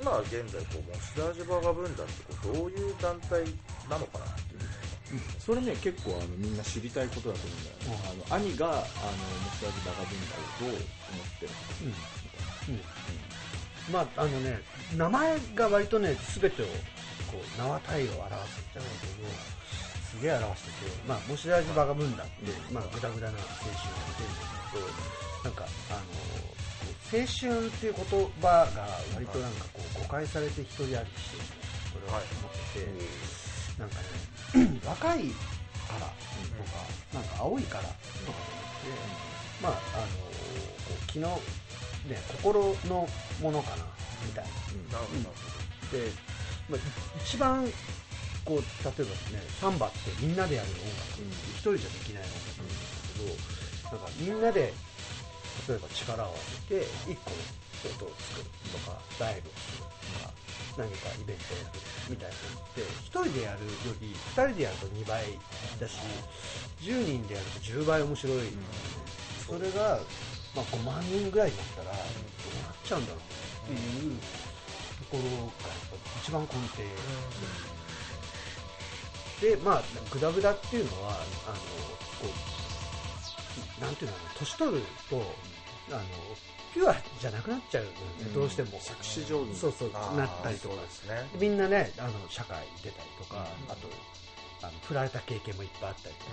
[0.00, 3.44] 今現在こうモスダージュバーガブンダってこうどういう団体
[3.90, 4.24] なのかな。
[4.26, 4.60] っていう
[5.40, 8.84] それね結構あのみんな知りたいことだと思うんだよね、あの兄があのモ
[9.56, 10.82] スラジバカ文化をどう思っ
[11.40, 11.64] てるのか。
[11.80, 12.76] うん。
[12.76, 13.18] みたい
[13.88, 14.60] な、まああのね
[14.96, 16.66] 名前が割とね全てを
[17.32, 19.28] こう名は体を表すじゃないけど
[20.08, 22.32] すげえ表しててまあモシラジバガムンダって、
[22.72, 24.84] まあグダグダな青春を言ってるんですけど
[25.44, 26.00] なんかあの
[27.10, 28.04] 青春っていう言
[28.42, 31.06] 葉が割となんかこう誤解されて一人歩きしてる
[31.92, 35.20] それは思ってて、なんかね 若い
[35.88, 38.92] からとか、なんか青いからとかじゃなくて、
[39.62, 40.06] まああの
[40.84, 43.08] こう昨日ね心の
[43.40, 43.84] ものかな
[44.26, 44.98] みたいな。
[44.98, 45.32] なるほ
[45.92, 45.98] ど。
[45.98, 46.12] で、
[46.68, 46.80] まあ、
[47.24, 47.64] 一番
[48.44, 54.74] こう例えばねサンバってみんなでやる音楽、うん一人じゃできない音楽なんですけど、なんかみんなで
[55.66, 56.34] 例えば力を
[56.68, 57.36] 当てて一個の
[57.94, 60.30] 音を作るとかライブをするとか
[60.78, 65.24] 何かイベントをやるみたいなのって一人でやるより二人でやると2倍
[65.80, 65.98] だし
[66.80, 68.38] 10人でやると10倍面白い、
[69.46, 69.98] それが、
[70.54, 72.02] まあ、5万人ぐらいになったらどう
[72.62, 75.50] なっちゃうんだろうっていうところがやっ
[75.90, 76.82] ぱ一番根底。
[79.40, 81.54] でまあグダグダっていうのはあの
[82.20, 82.57] こう
[83.80, 85.16] なんていうの年取ると
[85.90, 86.02] あの
[86.74, 87.90] ピュアじゃなくなっちゃうね、
[88.26, 88.34] うん。
[88.34, 88.78] どうしても。
[88.80, 89.56] 作詞上手に。
[89.56, 90.74] そうそうなったりとか。
[90.74, 91.28] そうですね。
[91.40, 93.88] みんなねあの社会出たりとか、あと
[94.62, 96.30] あの振られた経験もいっぱいあったりとか、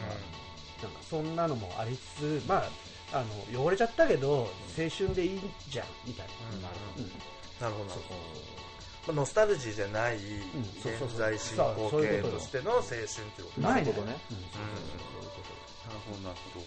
[0.84, 2.64] なんかそんなのもありつつ、ま
[3.14, 6.62] あ、あの汚れちゃったけど青春でいいじゃんみたいうん。
[6.62, 7.12] な、うん。
[7.62, 7.90] なるほど。
[7.90, 8.20] なるほど
[9.08, 10.18] まあノスタルジーじゃない
[10.82, 11.18] そうそうそう。
[11.18, 14.08] 現在進行そうそういうことよ形としての青春っていうことないなるほど。
[14.08, 14.38] ねうん。
[14.38, 15.06] そうそうそう。
[15.06, 15.56] そういうこと。
[15.86, 16.66] なるほどなるほど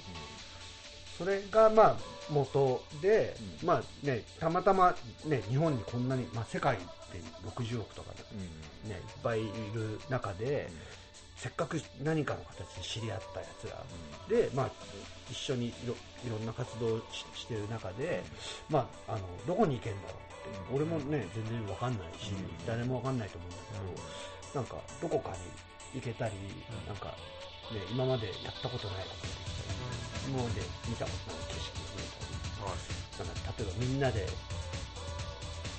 [1.18, 1.96] それがまあ
[2.30, 3.66] 元で、うん。
[3.66, 8.90] まあね、たまたま、ね、日本にこんなに、まあ、世界で60億とか、うん。
[8.90, 10.68] ね、いっぱいいる中で、
[11.36, 13.84] せっかく何かの形で知り合ったやつら
[14.28, 14.70] で、まあ、
[15.30, 15.94] 一緒にいろ
[16.26, 18.22] いろんな活動をししてる中で、
[18.68, 22.66] まあ、あのどこに行けんだろうって、俺もね全然わかんないし、うん。
[22.66, 26.34] 誰もわかんないと思うんだけど、なんかどこかに行けたり、
[26.86, 27.14] なんか、
[27.72, 31.78] ね、今までやったことないことができたり、今まで見たことない景色。
[31.78, 32.38] が見えたり。
[33.18, 34.28] なんか例えばみんなで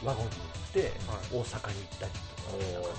[0.04, 0.92] ワゴンに乗って
[1.32, 2.12] 大阪に行ったり
[2.50, 2.54] お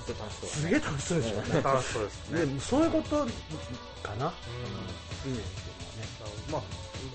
[0.07, 0.51] とか、ーそれ楽しそう。
[0.51, 2.41] すげえ楽しそうでしょ、はい楽しそうですね。
[2.41, 3.27] でもそういうこと
[4.03, 4.33] かな、
[5.27, 5.33] うん。
[5.33, 5.53] いうのは
[6.01, 6.09] ね。
[6.51, 6.63] まあ、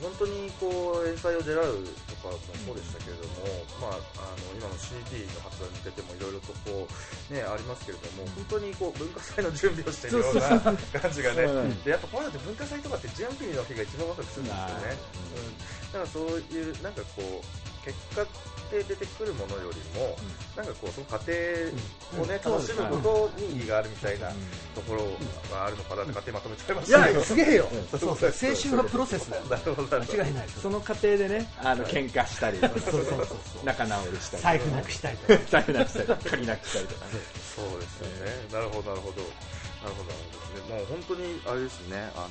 [0.01, 10.77] 本当にこう、英才を狙うとかもそうでしたけれども、まあ、あの今の CD の発売に出てもいろいろとこう、ね、ありますけれども、本当にこう文化祭の準備をしているような感
[11.11, 14.97] じがね、うんでやっぱこういうのって文化祭とかって準備の日が一番ワクワクするんですよね。
[15.33, 15.49] う
[15.89, 18.25] ん、だからそういう、なんかこう、結果
[18.71, 20.17] で出てくるものよりも、
[20.57, 22.51] なんかこう、その過程をね、うん。
[22.51, 24.29] 楽しむことに意義があるみたいな
[24.73, 25.05] ところ
[25.51, 27.19] があるのかなって勝手にまとめちゃいまいしたけど。
[27.19, 28.33] や、すげえよ、うんそうそう。
[28.33, 29.43] 青春はプロセスだよ。
[29.45, 33.37] 間違いないその過程でねあの喧嘩したりそうそうそうそう。
[33.63, 37.11] 仲直りしたり財布なくしたりとか、財布なくしたり鍵なくしたりとかね。
[37.55, 38.31] そうですよね。
[38.51, 39.21] なるほど、なるほど。
[39.21, 40.25] なるほど、なる
[40.65, 40.75] ほど。
[40.75, 42.29] もう本当に、あれですね、あの、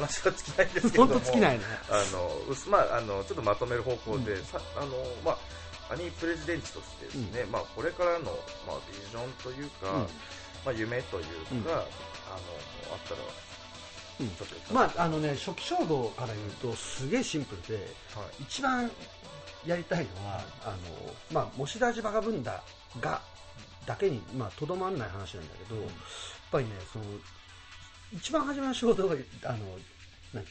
[0.00, 1.20] 話は尽きないんですけれど本も。
[1.20, 1.64] 当尽きないね。
[1.90, 4.92] あの、まあ、あの、ちょっとまとめる方向で、さあの、
[5.24, 8.24] まあ、アニープレジデンチとしてですね、まあ、これからの、
[8.66, 10.00] まあ、ビジョンというか、うん。
[10.00, 10.06] ま
[10.66, 11.58] あ、夢というか、うん。
[11.60, 11.82] あの、あっ
[13.08, 13.20] たら、
[14.72, 17.84] まあ、あのね、初期衝動から言うと、すげえシンプルで、
[18.14, 18.42] はい。
[18.42, 18.90] 一番
[19.64, 20.76] やりたいのは、あの、
[21.30, 22.62] まあ、モシダジバガブンダ
[23.00, 23.20] が、
[23.86, 25.90] だけに、まあ、とどまんない話なんだけど、やっ
[26.50, 27.04] ぱりね、その、
[28.14, 29.58] 一番初めの衝動が、あの、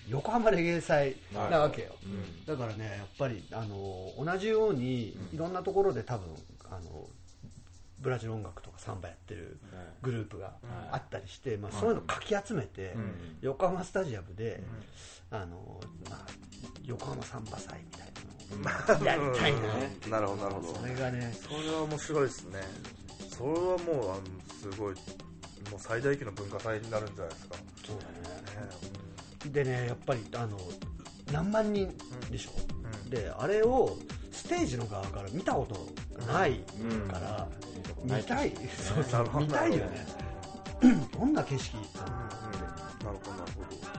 [0.09, 1.95] 横浜レゲエ祭なわけよ。
[2.03, 2.45] うん。
[2.45, 6.27] だからね、やっぱり、あの、同じように、いろんなところで多分、
[6.69, 7.07] あの、
[7.99, 9.57] ブラジル音楽とかサンバやってる
[10.03, 10.53] グループが
[10.91, 13.37] あったりして、まあ、そういうのかき集めて、うん。
[13.41, 14.61] 横浜スタジアムで、
[15.31, 16.25] あの、まあ、
[16.85, 18.07] 横浜サンバ祭みたい
[18.61, 19.59] なのをやりたいな。
[20.05, 20.11] うん。
[20.11, 20.79] なるほど、なるほど。
[20.79, 22.61] それがね、それは面白いですね。
[23.29, 24.21] それはもう、あの、
[24.61, 24.95] すごい、
[25.69, 27.55] もう最大級の文化祭になるんじゃないですか。
[27.85, 28.37] そうだね。
[29.47, 30.57] ねでね、やっぱり、あの、
[31.31, 31.93] 何万人
[32.31, 32.51] でしょ？
[33.03, 33.09] うん。
[33.09, 33.97] で、あれを
[34.31, 36.59] ステージの側から見たことがない
[37.07, 37.47] から、
[38.03, 39.45] 見たい、そうそう、なるほど。
[39.45, 40.07] 見たいよね。
[41.13, 41.25] ど。
[41.25, 41.33] ん。
[41.33, 41.87] な景色なる
[43.03, 43.97] ほど、なるほど。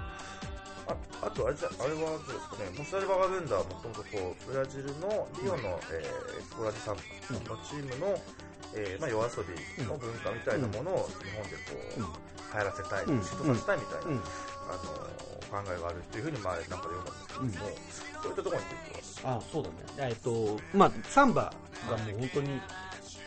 [0.88, 7.00] ああとあれじゃ、あれはどうですかね、モスタリバガブンダはもともとこう、ブラジルのリオの、えーエスコラジサンの
[7.64, 8.18] チームの、
[8.78, 12.06] えーまあ、夜遊びの文化みたいなものを日本でこう、うん。
[12.06, 14.14] 流行らせたい、うん浸透させたいみたいな、うん。
[14.14, 17.48] あの考えがあるっていうふうに前なんか読んだんですけども、
[18.22, 18.64] そういったところに
[19.02, 19.74] ついては、あそうだね。
[20.10, 21.52] えっと、まあ、サンバ
[21.90, 22.60] がもう本当に、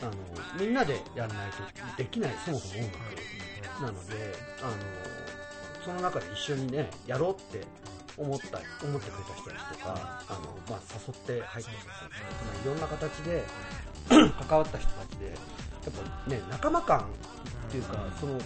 [0.01, 0.11] あの、
[0.59, 4.73] みんなでやらないとできない、そもそも音楽なので、あの、
[5.83, 7.65] その中で一緒にねやろうって
[8.17, 13.43] 思った思ってくれた人たちとかあの、まあ、誘って入ってきた人たちとかいろんな形で
[14.11, 15.35] 関わった人たちでやっ
[16.25, 17.03] ぱね仲間感っ
[17.71, 18.41] ていうか、そのい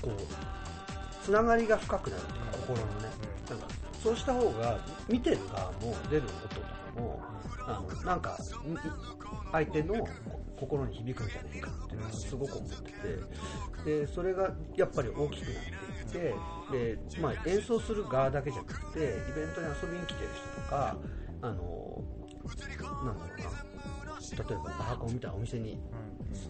[0.00, 3.08] こうつながりが深くなるっていうか心のね、
[3.50, 3.66] なんか
[4.02, 7.20] そうした方が見てる側も出る音とかも
[7.66, 8.76] あのなんかみ
[9.52, 10.08] 相手の
[10.58, 12.76] 心に響くんじゃないかっていうのはすごく思って
[13.84, 16.32] てでそれがやっぱり大きくなっていっ
[16.72, 19.02] てで、まあ、演奏する側だけじゃなくてイ
[19.34, 20.96] ベントに遊びに来てる人とか
[21.42, 22.02] あの
[23.04, 23.61] なんだろうな
[24.36, 25.78] 例えばバハコンみたいなお店に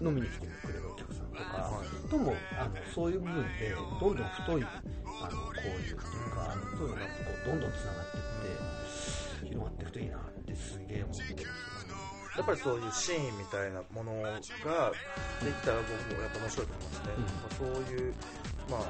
[0.01, 5.97] 飲みに来てくれるお客さんとかともあのそういう部分でどんどん太いあの交流っていう
[6.31, 7.09] かそういうのがこ
[7.47, 11.73] うどんどんつながっていって広がっていくといいなってすげえ思ってます
[12.39, 18.15] やっぱりそういうシーンみたいなものができたら僕もやっぱ面白いと思いますね、まあ、そういう、
[18.71, 18.81] まあ、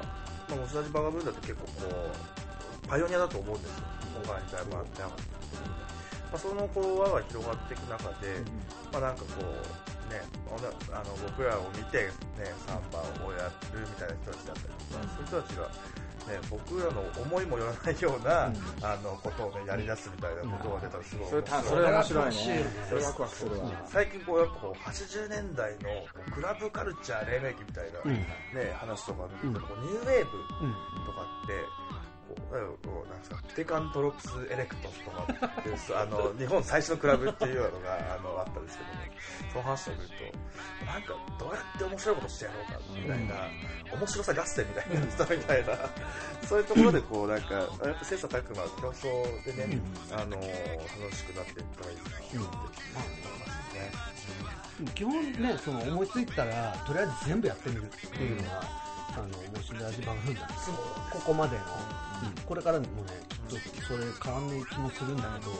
[0.47, 1.71] まあ、モスラジバガブーンだって結構こ
[2.85, 3.83] うパイオニアだと思うんですよ。
[4.23, 5.82] 今回みたいなってなかった
[6.33, 8.41] まあ、そのこう輪が広がっていく中で、
[8.91, 10.17] まあ、なんかこうね
[10.89, 12.09] あの僕らを見て、
[12.41, 15.69] ね、サンバをやるみたいな人たちだったりとか、そういう人たちが
[16.23, 22.65] ね、僕らの思いもよらないような、うん、あのことを、ね、やり出すみたいなことが出たらすごい、それそれ面白いね。
[22.89, 23.83] それワクワクするわ。
[23.85, 28.11] 最近こうやっぱこう80年代のクラブカルチャー黎明期みたいな、
[28.59, 30.31] ね、話とか見てると、ニューウェーブ
[31.05, 31.59] とかって、
[31.91, 31.92] こ
[32.33, 35.27] うなんですかテカントロプスエレクトとか
[35.59, 38.95] っていうあの日本最初のクラブっていうのがあのあったんですけども、
[39.51, 45.77] その話を見るとなんかどうやって面白いことしてやろうかみたいな、面白さ合戦みたいな人みたいな
[46.47, 47.67] そういうところでこうなんかやっ
[47.99, 52.63] ぱ切磋琢磨競争でね、あの楽しくなっていったらいいなってま
[53.69, 54.13] すね。
[54.95, 58.63] 基本ねその思いついたらとりあえず全部やってみるっていうのが、
[59.15, 60.71] あの面白い味番組なんです。
[61.11, 61.63] ここまでの、
[62.23, 62.87] うん、これからもね
[63.47, 65.57] きっとそれ変わんない気もするんだけど、こ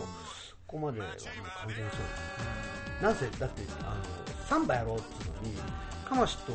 [0.67, 1.97] こまではもう完全にそ
[2.99, 5.57] うなぜだってあのサンバやろうっていうのに
[6.07, 6.53] かましと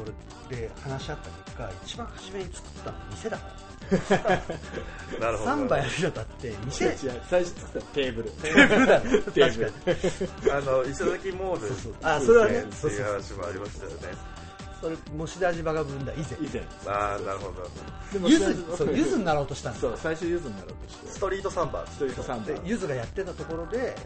[0.51, 3.69] 俺で話し合った結果一番初めに作ったの店だから。
[5.21, 5.51] なるほど。
[5.51, 6.97] サンバやるのだって店。
[7.29, 8.31] 最初作ったテーブル。
[8.31, 9.11] テーブルだね。
[9.33, 10.53] テーブル。
[10.55, 11.95] あの磯崎モールそうそう。
[12.03, 14.38] あそれはねそういう話もありましたよね
[14.81, 16.27] それモシダジバが生んだ以前。
[16.41, 16.63] 以前。
[16.87, 17.69] ああなるほど。
[18.13, 21.09] でもゆずそうゆずになろうとしたんですそう最初ゆずになろうとして。
[21.09, 21.87] ストリートサンバ。
[21.87, 22.47] ストリートサンバ。
[22.47, 23.97] でゆずがやってたところで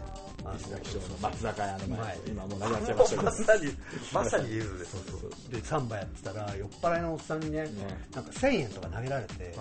[0.57, 3.23] 石崎翔の松坂屋の前今もうなくなっちゃいましたけど。
[3.23, 3.77] まさに
[4.13, 5.51] まさにゆずですそうそう。
[5.51, 7.67] でサンバやってたら酔っ払いのおっさんにね
[8.13, 9.55] なんか1000円とか投げられて、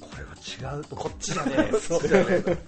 [0.00, 0.96] これは違うと。
[0.96, 1.76] こっちじゃねえ。
[1.78, 2.58] そっちじゃねえ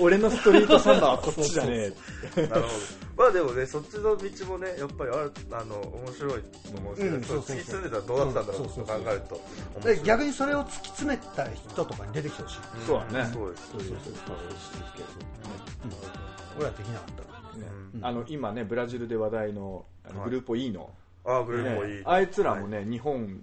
[0.00, 1.92] 俺のストリートサンバはこっちじゃね
[2.36, 2.46] え。
[2.46, 3.02] なるほど。
[3.16, 13.30] まあでもねそっちの道もねやっぱりああの面白いと思うんですけど、突き進んでたらどうだったんだろうと考えると逆にそれを突き詰めた人とかに出てきてほしい、そうだね。
[13.32, 13.70] そうです。
[13.70, 13.90] そうです。
[13.90, 14.12] そうです
[16.56, 17.66] 俺はできなかったね、
[18.00, 19.84] あの今ねブラジルで話題の
[20.24, 20.90] グループ E の、
[21.24, 23.42] ああグループ E、あいつらもね、日本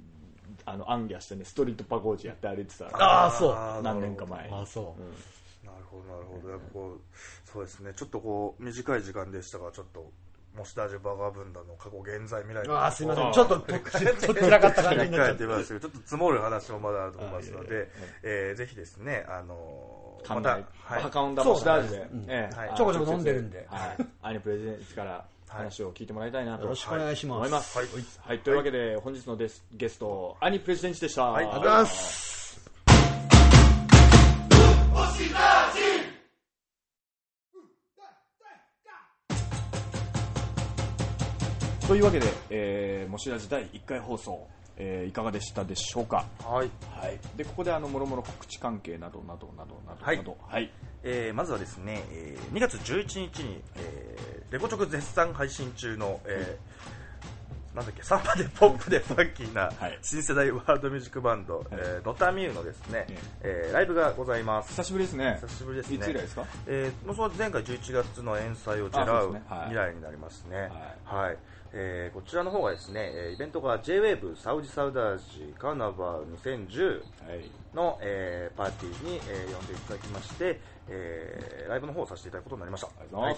[0.66, 3.84] あのアンギャしてねストリートパゴージやって歩いてたああそう。
[3.84, 6.50] 何年か前あそう、なるほどなるほど。
[6.50, 7.94] やっぱこうそうですね。
[7.96, 10.12] ちょっとこう短い時間でしたがちょっと
[10.56, 13.34] モシダージュバガブンダの過去現在未来ああすみません。
[13.34, 13.66] ちょっと
[14.26, 17.90] そ ちらかった感じになっちゃってちょっと積もる話もまだあると思いますので、
[18.24, 27.88] えー、ぜひですねあのまた、はい、バカウンダモシダージュで、ええちょこちょこ飲んでるんで、はい、アニプレゼンツから話を聞いてもらいたいなと、よろしくお願いします、思います、はい、
[28.20, 29.48] はい、というわけで本日のゲ
[29.90, 32.30] ストアニプレゼンツでした、はい、ありがとうございます。
[41.90, 44.48] というわけで、えー、もしらじ第1回放送、
[44.80, 46.26] えー、いかがでしたでしょうか？
[46.44, 50.72] はい、はい、でここであのもろもろ告知関係などなどなどなどなど、はい、
[51.04, 59.70] えー、まずはですね、えー、2月11日に、えー、レコチョク絶賛配信中の、えー、なんだっけサンバでポップでファンキーな
[60.02, 63.06] 新世代ワールドミュージックバンド、はい、えー、ドタミューのですね、
[63.42, 64.70] えー、ライブがございます。
[64.70, 65.40] 久しぶりですね。
[65.42, 65.98] 久しぶりですね。
[65.98, 69.44] いつ以来ですか、えー、もうその前回11月の遠祭をジェラウ、ね。
[69.50, 70.70] はい、未来になりますね。
[71.06, 71.38] はい、はい
[71.72, 77.04] えー、こちらの方がですね、イベントが JWAVE サウジサウダージカーナバー2010
[77.76, 82.88] の、はい、えー、パーティーに、えー、呼んでいただきまして、えー、ライブの方をさせていただくことになりました。
[82.88, 83.38] ありがとうござい。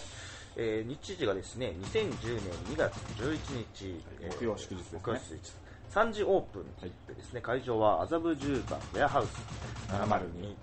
[0.58, 4.04] えー、日時がですね、2010年2月11日、
[4.40, 5.00] 木曜祝日ですね。
[5.04, 5.54] 木曜祝日。
[5.92, 6.64] 3時オープン
[7.08, 9.30] でですね、会場は麻布十番ウェアハウス
[9.92, 10.32] 702。
[10.32, 10.56] という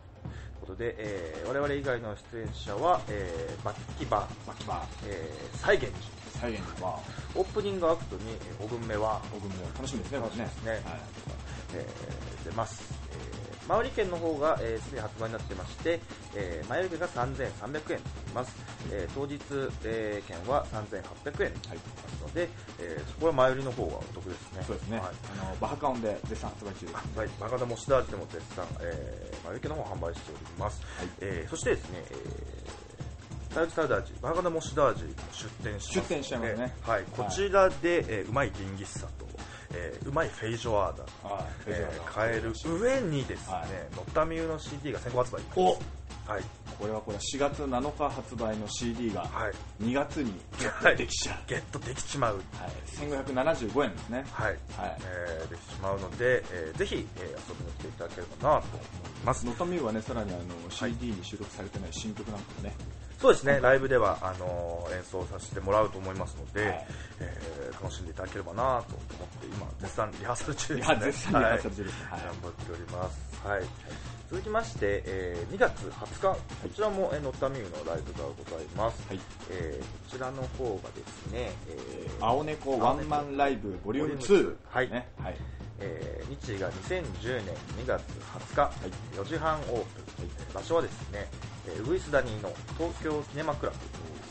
[0.60, 5.96] ことで、えー、我々以外の出演者は、えー、バッキバー、バッキバー、えー、サイゲンジ、
[6.40, 7.00] 再現は
[7.34, 8.22] オープニングアクトに
[8.60, 10.80] 5軍目は5軍目楽しみですね楽しみですね、はい、
[11.74, 16.00] えー、出ます、えー、前売り券の方がすで、えー、に発売になってまして、
[16.36, 18.00] えー、前売り券が3300円となり
[18.34, 18.56] ます、
[18.92, 19.40] えー、当日、
[19.84, 24.64] えー、券は3800円になりますので、はい、えー、そこは前売りの方がお得ですね。
[24.66, 25.08] そうですね、はい、
[25.42, 32.87] あのバハカオンで絶賛発売中です、はい、バカダモシダージでも絶賛、えー、前売り券の方販売しております、はい、えー、そしてですね、えー、
[33.58, 39.26] サウジサウダージ、バカダモシダージ出店し出店しちゃいますね、はい、こちらで、えー、うまいリンギッサと
[39.74, 45.72] えー、うまいフェイジョアーダ、はいえー、買える上にですね、はい、ノッタミューの CD が先行発売お。
[46.26, 46.42] はい
[46.78, 49.28] これはこれ4月7日発売の CD が
[49.82, 52.42] 2月にゲットできちゃう、はい、ゲットできちまう、はい、
[52.96, 54.24] 1575円ですね。
[54.30, 54.96] はい、はい。
[55.04, 59.44] えー、できちまうので、えー、ぜひ、えー、遊びに来ていただければなと思います。
[59.46, 62.74] ノタミューはねさらにあの CD に収録されてない新曲なんかもね、
[63.18, 66.86] そうですね、ライブではあの演奏させてもらうと思いますので、はい、
[67.20, 70.94] えー、楽しんでいただければなと思って、今、絶賛リハーサル中ですね。
[70.94, 72.06] リハーサル中ですね。
[72.08, 73.46] はい、頑張っております。
[73.46, 73.68] はい、はい
[74.30, 76.38] 続きまして、えー、2月20日、こ
[76.74, 79.02] ちらも、えー、ノッタミューのライブがございます。
[79.08, 79.86] はい、えー、こ
[80.16, 84.56] ちらの方がですね、えー、青猫ワンマンライブボリューム2。
[84.68, 84.90] はい。
[84.90, 85.36] ね、はい。
[85.80, 88.02] えー、日時が2010年2月
[88.52, 88.72] 20日、は
[89.14, 89.84] い、4時半オープン、はい、
[90.52, 91.26] 場所はですね、
[91.66, 93.84] えー、ウグイスダニーの東京キネマクラブで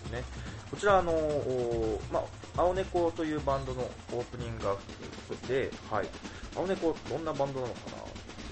[0.09, 0.23] すね。
[0.69, 2.19] こちら、あのー、ま
[2.55, 3.81] あ、青猫というバンドの
[4.13, 6.07] オープニングアクトで、はい、
[6.55, 7.97] 青猫、どんなバンドなのかな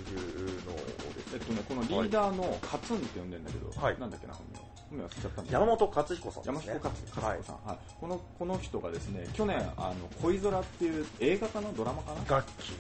[0.06, 4.60] というのをえっとね、このリーダーのカツンって呼んでるんだけど、はい、なんだっけな、本名。
[4.90, 11.70] 本名忘れちゃったん山本勝彦さん、ね、山彦勝彦さん、はい、はい、このこの人がですね去年、あの恋空っていう映画かな？
[11.76, 12.38] ドラマかな？
[12.38, 12.74] 楽器。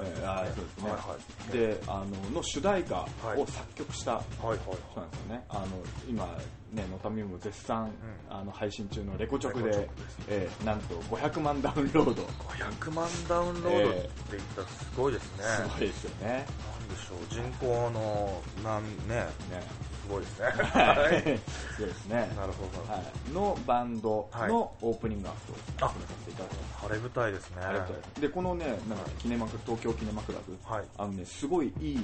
[0.00, 1.16] えー、あそうですね、はいは
[1.48, 3.00] い、であのの主題歌
[3.36, 5.66] を作曲した人なんですよね、あの
[6.08, 6.38] 今
[6.72, 7.90] ね、のたみも絶賛、うん、
[8.36, 9.88] あの配信中のレコチョクで、で
[10.28, 12.22] えー、なんと500万ダウンロード。
[12.22, 16.28] 500万ダウンロードって言ったらすごいですね、すごいですよね。
[16.28, 19.26] なんでしょう人口のなんね。
[19.50, 21.40] ねすごいですね。
[21.76, 22.32] そうですね。
[22.34, 22.90] なるほど。
[22.90, 26.86] はい、のバンドのオープニングアクトをさせていただきます。
[26.88, 27.56] 晴れ舞台ですね。
[27.60, 31.98] 晴れ舞台で、このね、なんかキネマク、東京キネマクラブ、はい、あのね、すごいいい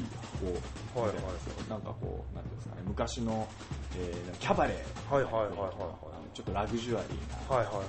[0.92, 1.64] 箱みたいなんですよ。
[1.70, 3.48] なんかこう、なんていうんですかね、昔の、
[3.96, 5.14] えー、キャバレー。
[5.14, 6.36] はいはいはいはい。
[6.36, 7.56] ちょっとラグジュアリーな。
[7.56, 7.86] はいはいはい。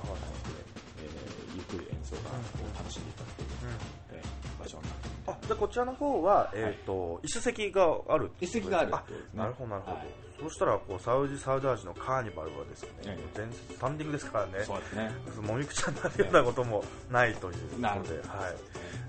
[1.03, 2.31] えー、ゆっくり演奏が
[2.79, 8.91] 楽しんでいただける、うんえー、場所になってあじゃこちらの方は、えーと、はい、椅子席がある椅子席がある。
[9.33, 10.07] なるほどなるほど、はい、
[10.39, 14.63] そうしたらこうサウジサウダージのカーニバルはですね、はい、全スタンディングですからね。
[14.65, 15.11] そうですね。
[15.41, 18.05] もみくちゃになるようなこともないということで、はい。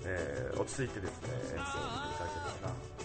[0.03, 2.96] えー、落ち着いてですね演奏を見ていただければな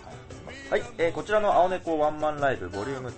[0.73, 3.13] はい、えー、こちらの青猫ワンマンライブボリューム2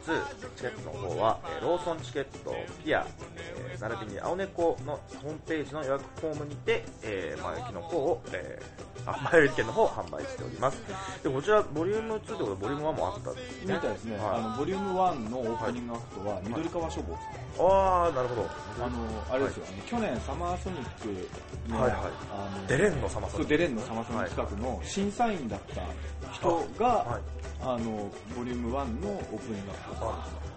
[0.57, 2.53] チケットの方は、えー、ローソンチケット、
[2.85, 10.83] ピア、えー、並びに青猫のホームページの予約フォームにて、えー、前行きの方を、えー、あ前売り券の方を販売しております。
[11.23, 13.75] でこちらボリューム2ってことでボリューム1もあったんですね。
[13.75, 14.17] みたいですね。
[14.17, 17.69] はい、あのボリューム1のオープニングアクトは緑川書房さん。
[17.71, 18.51] ああなるほど。
[18.83, 18.99] あの
[19.31, 22.01] あれですよ、はい、去年サマーソニックの、はいはい、
[22.33, 23.51] あのデレンのサマーソニック。
[23.51, 30.54] デレンのサマーソニック企画の審査員だった人が、はいあのボリューム1のオープニングア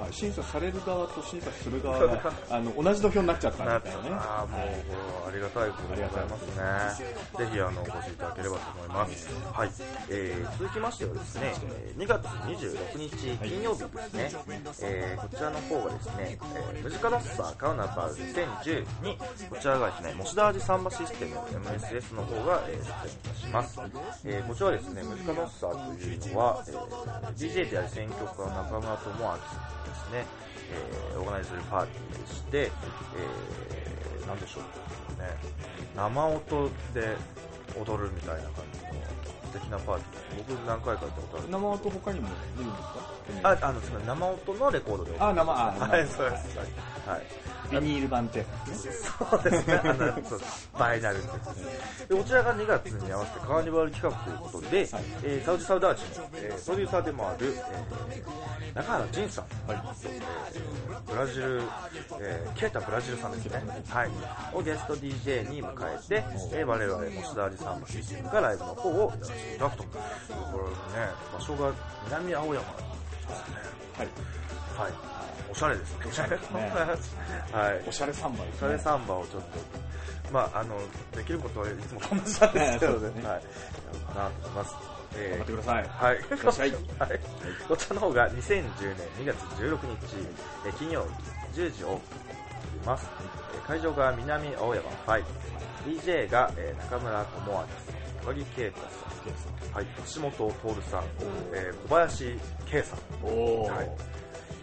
[0.00, 4.10] はい、審査される側と審査する側が あの同じ土俵になっちゃったみたいなね。
[4.12, 7.06] あもう、ありがたいことでございますね。
[7.38, 9.28] ぜひあのお越しいただければと思います。
[9.52, 9.70] はい。
[10.08, 11.54] えー、続きましてはですね、
[11.96, 14.30] 2月26日金曜日ですね、
[14.82, 19.18] えー、こちらの方がですね、えー、ムジカロッサーカウナバー2010に、
[19.50, 23.80] こちらがですね、モシダージサンバシステム MSS の方が、えー、出演いたします。
[24.24, 29.38] えー、こちらはですね、ムジカロッサーというのは、えー、DJ である選曲家中村智明
[29.84, 30.26] ですね、
[30.70, 34.62] えー、オーガナイズするパーティーでして、えー、なんでしょう
[35.20, 35.36] ね、
[35.96, 37.16] 生音で
[37.78, 38.86] 踊るみたいな感じの
[39.52, 40.44] 素敵なパーティー。
[40.48, 42.82] 僕何回かやったことある生音他にも見るんです
[43.42, 43.50] か？
[43.50, 46.58] あ、あの、生音のレコードであ、生、あ、はい、そうです。
[46.58, 46.64] は
[47.16, 47.22] い。
[47.70, 49.80] ビニール版って、そうですね。
[49.82, 49.96] あの、
[50.28, 50.40] そう
[50.78, 54.86] バイナルってやつですで、こちらが2月に合わせてカーニバル企画ということで、はい、
[55.24, 57.54] えー、サウジサウダージの、えー、プロデューサーでもある、
[58.12, 61.62] えー、中原仁さん、はいえー、ブラジル、
[62.20, 63.62] えー、ケータブラジルさんですね。
[63.88, 64.10] はい。
[64.54, 69.82] をゲスト DJ に迎えて、えー、我々、モスダージさんのシステムがライブの方をやらせていただくと。
[69.84, 71.72] これね、場所が
[72.06, 73.56] 南青山ですね。
[73.96, 74.08] はい。
[74.76, 75.15] はい。
[75.56, 76.06] おしゃれですね。
[76.06, 76.60] おしゃれですね。
[77.50, 77.88] はい。
[77.88, 79.48] おしゃれサンバ、ね、おしゃれサンバをちょっと、
[80.30, 80.76] まあ、あの、
[81.16, 82.92] できることはいつもこんななんですけど。
[83.00, 83.22] ね。
[83.24, 83.32] はい。
[83.32, 83.40] やろ
[83.94, 84.74] うかなと思います。
[85.16, 85.88] えー、頑張ってください。
[85.88, 86.68] はい。
[86.68, 86.72] い。
[86.98, 87.20] はい。
[87.66, 88.64] こちらの方が2010年
[89.18, 90.16] 2月16日、
[90.66, 91.06] え金曜
[91.54, 93.08] 日10時オープンします。
[93.54, 95.24] え会場が南青山5。
[95.86, 97.66] DJ が、え中村智明さん。
[98.26, 98.86] 高木啓太さ
[99.70, 101.04] ん、はい、橋本徹さん、
[101.54, 104.15] えー小林圭さん、おお、はい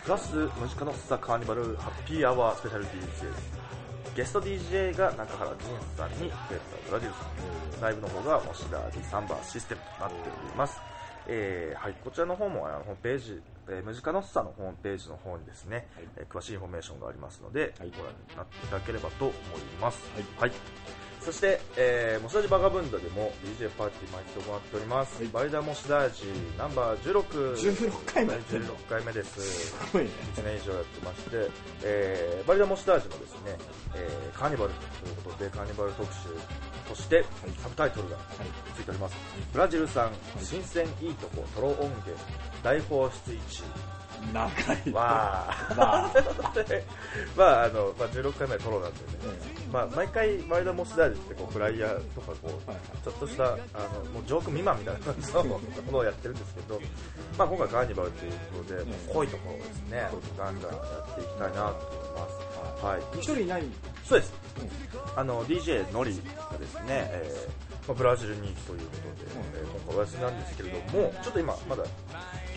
[0.04, 2.90] プラスムジカノスタカーニバルハッピーアワースペシャル DJ
[4.18, 5.58] ゲスト DJ が中原仁
[5.96, 7.20] さんにペーター・ブラジルさ
[7.80, 10.78] んライブの方がモシダーディサンバーシステムとなっております、
[11.28, 15.88] えーはい、こちらの方もあのホームページ、えームジカノッサのホームページの方にですね、
[16.18, 17.92] えー詳しいインフォメーションがありますので、はい。
[17.98, 19.34] ご覧になっていただければと思い
[19.80, 20.02] ます、
[20.38, 20.52] はい
[21.24, 25.32] そして、えー、モシダジバガブンダでも DJ パーティー毎日行っております、はい。
[25.32, 26.24] バイダモシダージ
[26.58, 28.76] ナンバー16 16回もやってるの。
[28.76, 29.42] 16回目です。
[29.42, 30.10] すごいね。
[30.36, 31.50] 1年以上やってまして、
[31.84, 33.58] えーバリダモシダージもですね、
[33.96, 36.20] えーカーニバルということでカーニバル特集
[36.90, 37.24] として
[37.62, 38.18] サブタイトルが
[38.76, 39.16] ついております、
[39.54, 40.12] ブラジル産
[40.42, 42.12] 新鮮いいとこトロ音源
[42.62, 43.64] 大放出1
[44.32, 44.50] 長
[44.90, 46.20] いわーわと。
[46.20, 46.84] いうことで、
[47.36, 49.04] まああのまあ、16回目はトロなんでね、
[49.72, 55.60] まあ、毎回バリダモシダージってこうフライヤーとかこう、はいちょっとしたあのもうジョーク未満みたいな感じのも
[55.92, 56.80] のをやってるんですけど、
[57.38, 60.08] まあ、今回カーニバルということで、もう濃いところをですね、
[60.38, 60.78] ガンガンや
[61.12, 62.86] っていきたいなと思います。
[62.86, 63.64] はい、一人いない。
[64.06, 64.34] そうです。
[65.16, 66.22] あの DJ ノリ
[66.52, 71.84] がですね、えーまあ、ブラジルに行くということで、えー今回お休みなんですけれども、ちょっと今まだ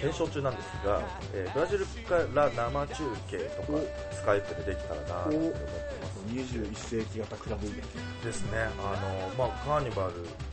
[0.07, 1.03] 検証中なんですが、
[1.35, 3.79] えーブラジルから生中継とか
[4.13, 6.19] スカイプでできたらなと思ってます。
[6.31, 8.27] 21世紀型クラブイベント。
[8.27, 10.13] ですね、あのまあ、カーニバル、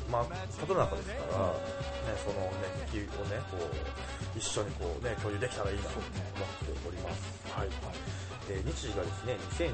[0.10, 2.50] まあ、里中ですから、ね、その
[2.82, 7.22] 熱気をね、こう一緒にこう、ね、共有できたらいいなと思っております。
[7.54, 7.70] はい。
[8.50, 9.72] えー日時がですね2010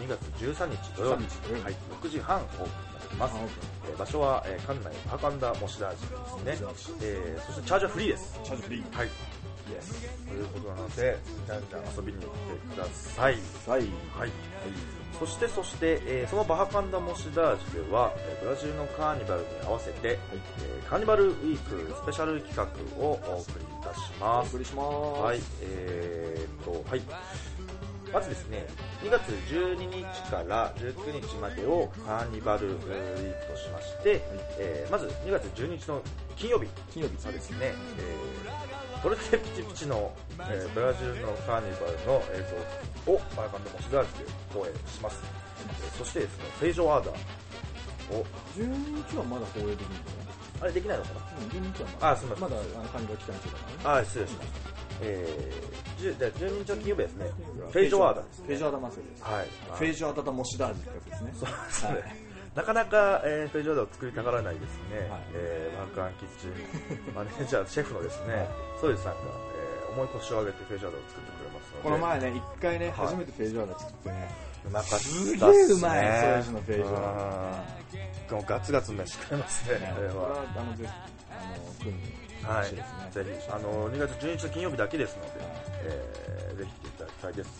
[0.00, 1.64] 年2月13日土曜日、13日土曜日。
[1.64, 6.00] はい、6時半オープンになっております、えー場所は、えー館内パカンダモシダージ
[6.44, 6.62] です。
[6.64, 6.68] ね、
[7.02, 8.40] えーそしてチャージはフリーです。
[8.42, 8.96] チャージフリー。
[8.96, 9.08] はい、
[9.68, 12.28] イエスということなので、じゃんじゃん遊びに来て
[12.74, 13.34] ください。
[13.66, 13.82] はい。
[14.18, 14.30] はい。
[15.18, 24.50] そしてそして、えーそのバハカンダモシダージでは、えーブラジルのカーニバルに合わせて、えーカーニバルウィークスペシャル企画をお送りいたしおます。
[24.50, 25.20] 送りします。
[25.22, 27.02] はい、えーっと、はい。
[28.12, 28.66] まずですね、
[29.02, 34.22] 2月12日から19日までをカーニバルウィークとしまして、
[34.58, 36.02] えーまず2月12日の
[36.36, 36.68] 金曜日。
[36.92, 42.46] 金曜日はですね、えー、トルテピチピチの、えーブラジルのカーニバルの映
[43.06, 45.18] 像をバーカンドモシダージで放映します。
[45.68, 48.24] えーそしてですね、フェイジョアーダーを、
[48.56, 50.26] 12日はまだ放映できるんだよね。
[50.60, 52.10] あれできないのかうん12日はまだ。
[52.12, 52.48] あすみません。
[52.48, 53.84] まだあの感じが期待中だからね。
[53.84, 54.75] なあ、失礼しました。
[55.02, 57.30] えー、じゅじゃあ12日の金曜日ですね、
[57.72, 59.24] フェイジョアーダーです、フェイジョアダ祭りです。
[59.24, 59.46] はい。
[59.78, 61.32] フェイジョアダダモシダージってやつですね。
[61.34, 61.90] そうですね。
[61.90, 62.26] は い
[62.56, 65.20] なかなか、えーフェイジョアーダーを作りたがらないですね、はい。
[65.34, 68.48] えーワンカンキッチンマネージャー、シェフのですね、はい。
[68.80, 69.10] ソイさんが、
[69.60, 74.28] えー重い腰を上げてフェイジョアーダーを作ってくれますので、この前ね一回ねはい初めてフェイジョアダ作ってね。
[74.66, 75.38] うまかったっすね。
[75.38, 77.64] すげえうまいソイジのフェイジョア
[78.30, 80.14] うんもうガツガツ飯食えますね、これは。
[80.14, 80.44] は。
[80.56, 80.90] あのぜひ
[81.30, 81.98] あの君に
[82.42, 82.76] はい、ぜ
[83.40, 85.30] ひ、あの、2月12日の金曜日だけですので、
[85.84, 87.50] えーぜひ来ていただきたいです。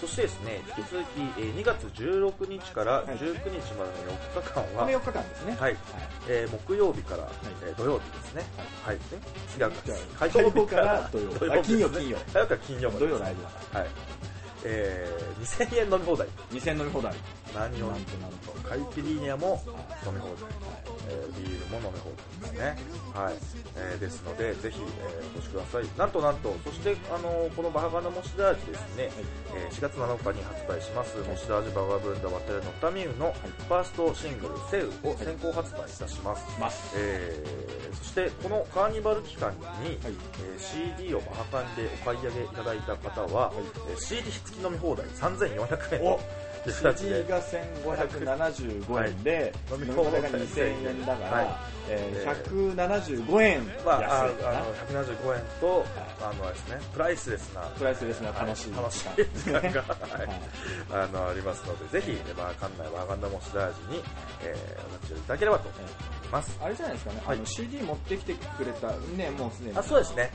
[0.00, 5.56] そしてですね、引き続き、えー2月16日から19日までの4日間は、この4日間ですね。
[5.58, 5.76] はい、
[6.28, 7.28] えー木曜日から、
[7.66, 8.44] えー土曜日ですね。
[8.84, 8.98] はい。
[9.12, 9.16] え
[9.60, 9.76] 違うか。
[10.20, 11.30] あ火曜から土曜。
[11.32, 12.18] 土あ金曜金曜。
[12.32, 13.06] 火曜から金曜まで。
[13.06, 13.88] 土曜ライブだかはい。
[14.64, 16.26] えー、2000円飲み放題。
[16.26, 17.14] ら2000飲み放題
[17.56, 18.52] 何をなんとなんと。
[18.68, 19.62] カイピリーニャも
[20.04, 20.52] 飲み放題、
[21.08, 22.76] えー、ビールも飲み放題ですね、
[23.14, 23.34] はい。
[23.76, 25.84] えー、ですのでぜひ、えー、お越しください。
[25.96, 29.12] なんとなんとそして、あのー、このバハガのモシダ味ですね、はい、
[29.54, 33.32] えー、4月7日に発売しますモシダ味バーガブンダバテラのタミウの
[33.68, 43.56] ファーストシングル「セウ」を先行発売いたします、はい、えー、そしてこのカーニバル期間に、はい、え CD をバハカンでお買い上げいただいた方は、はい。
[43.92, 46.06] え CD 付き飲み放題3400円。
[46.06, 46.20] を
[46.66, 53.60] 1位が1575円で、飲み放題が2000円だから、えー、175円。
[53.84, 54.10] は安
[54.44, 55.84] あの175円と、
[56.20, 57.60] あのですね、プライスレスな。
[57.62, 59.08] プライスレスな楽しい、楽しい
[59.44, 59.84] 時間が、
[60.90, 64.02] あのありますのでぜひ、まあ、館内はアガンダモスラージに、
[64.42, 65.82] えー、お立ち寄りいただければと思い
[66.32, 67.36] ます、あれじゃないですかね、はい。
[67.36, 69.78] あの CD 持ってきてくれたねもうすでに。
[69.78, 70.30] あそうですね、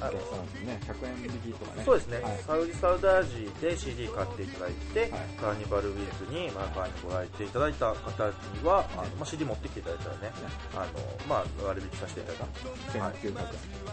[0.00, 2.38] あのね、100円引きとかね、そうですね、はい。
[2.46, 5.10] サウジサウダージで CD 買っていただいて、はい。
[5.40, 10.32] カーニバルウィークに、まあ、カーにご来店いただいた方には、あのまあ、CD 持ってきていただいたらね、
[10.74, 10.86] あの
[11.28, 13.34] まあ、割引させていただいた、はい、1900円、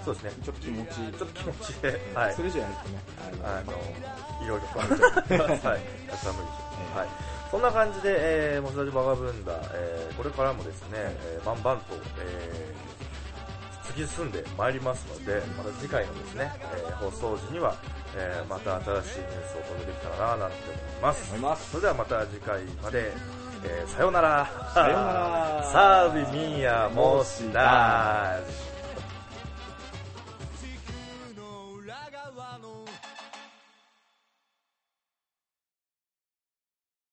[0.03, 2.33] そうですね、ちょっと気持ちいい、ちょっと気持ちで、はい。
[2.33, 2.99] そ、れじゃないとね、
[3.43, 4.79] ああののいろいろと、
[5.69, 7.33] はい、たくさん無理して、はい。
[7.53, 8.15] そんな感じで、
[8.55, 12.92] えー、モスラジバガブンダ、えー、これからもですね、えー、バンバンと、えー、
[13.83, 17.75] 突き進んでまいりますので、また次回のですね、えー、放送時には、
[18.15, 21.29] えー、また新しいニュースをお届けできたらな、なんて思います。
[21.29, 21.69] 思います。
[21.71, 23.11] それではまた次回まで、
[23.65, 24.71] えーさよなら。
[24.73, 28.72] さよなら サービミーヤモスダージ。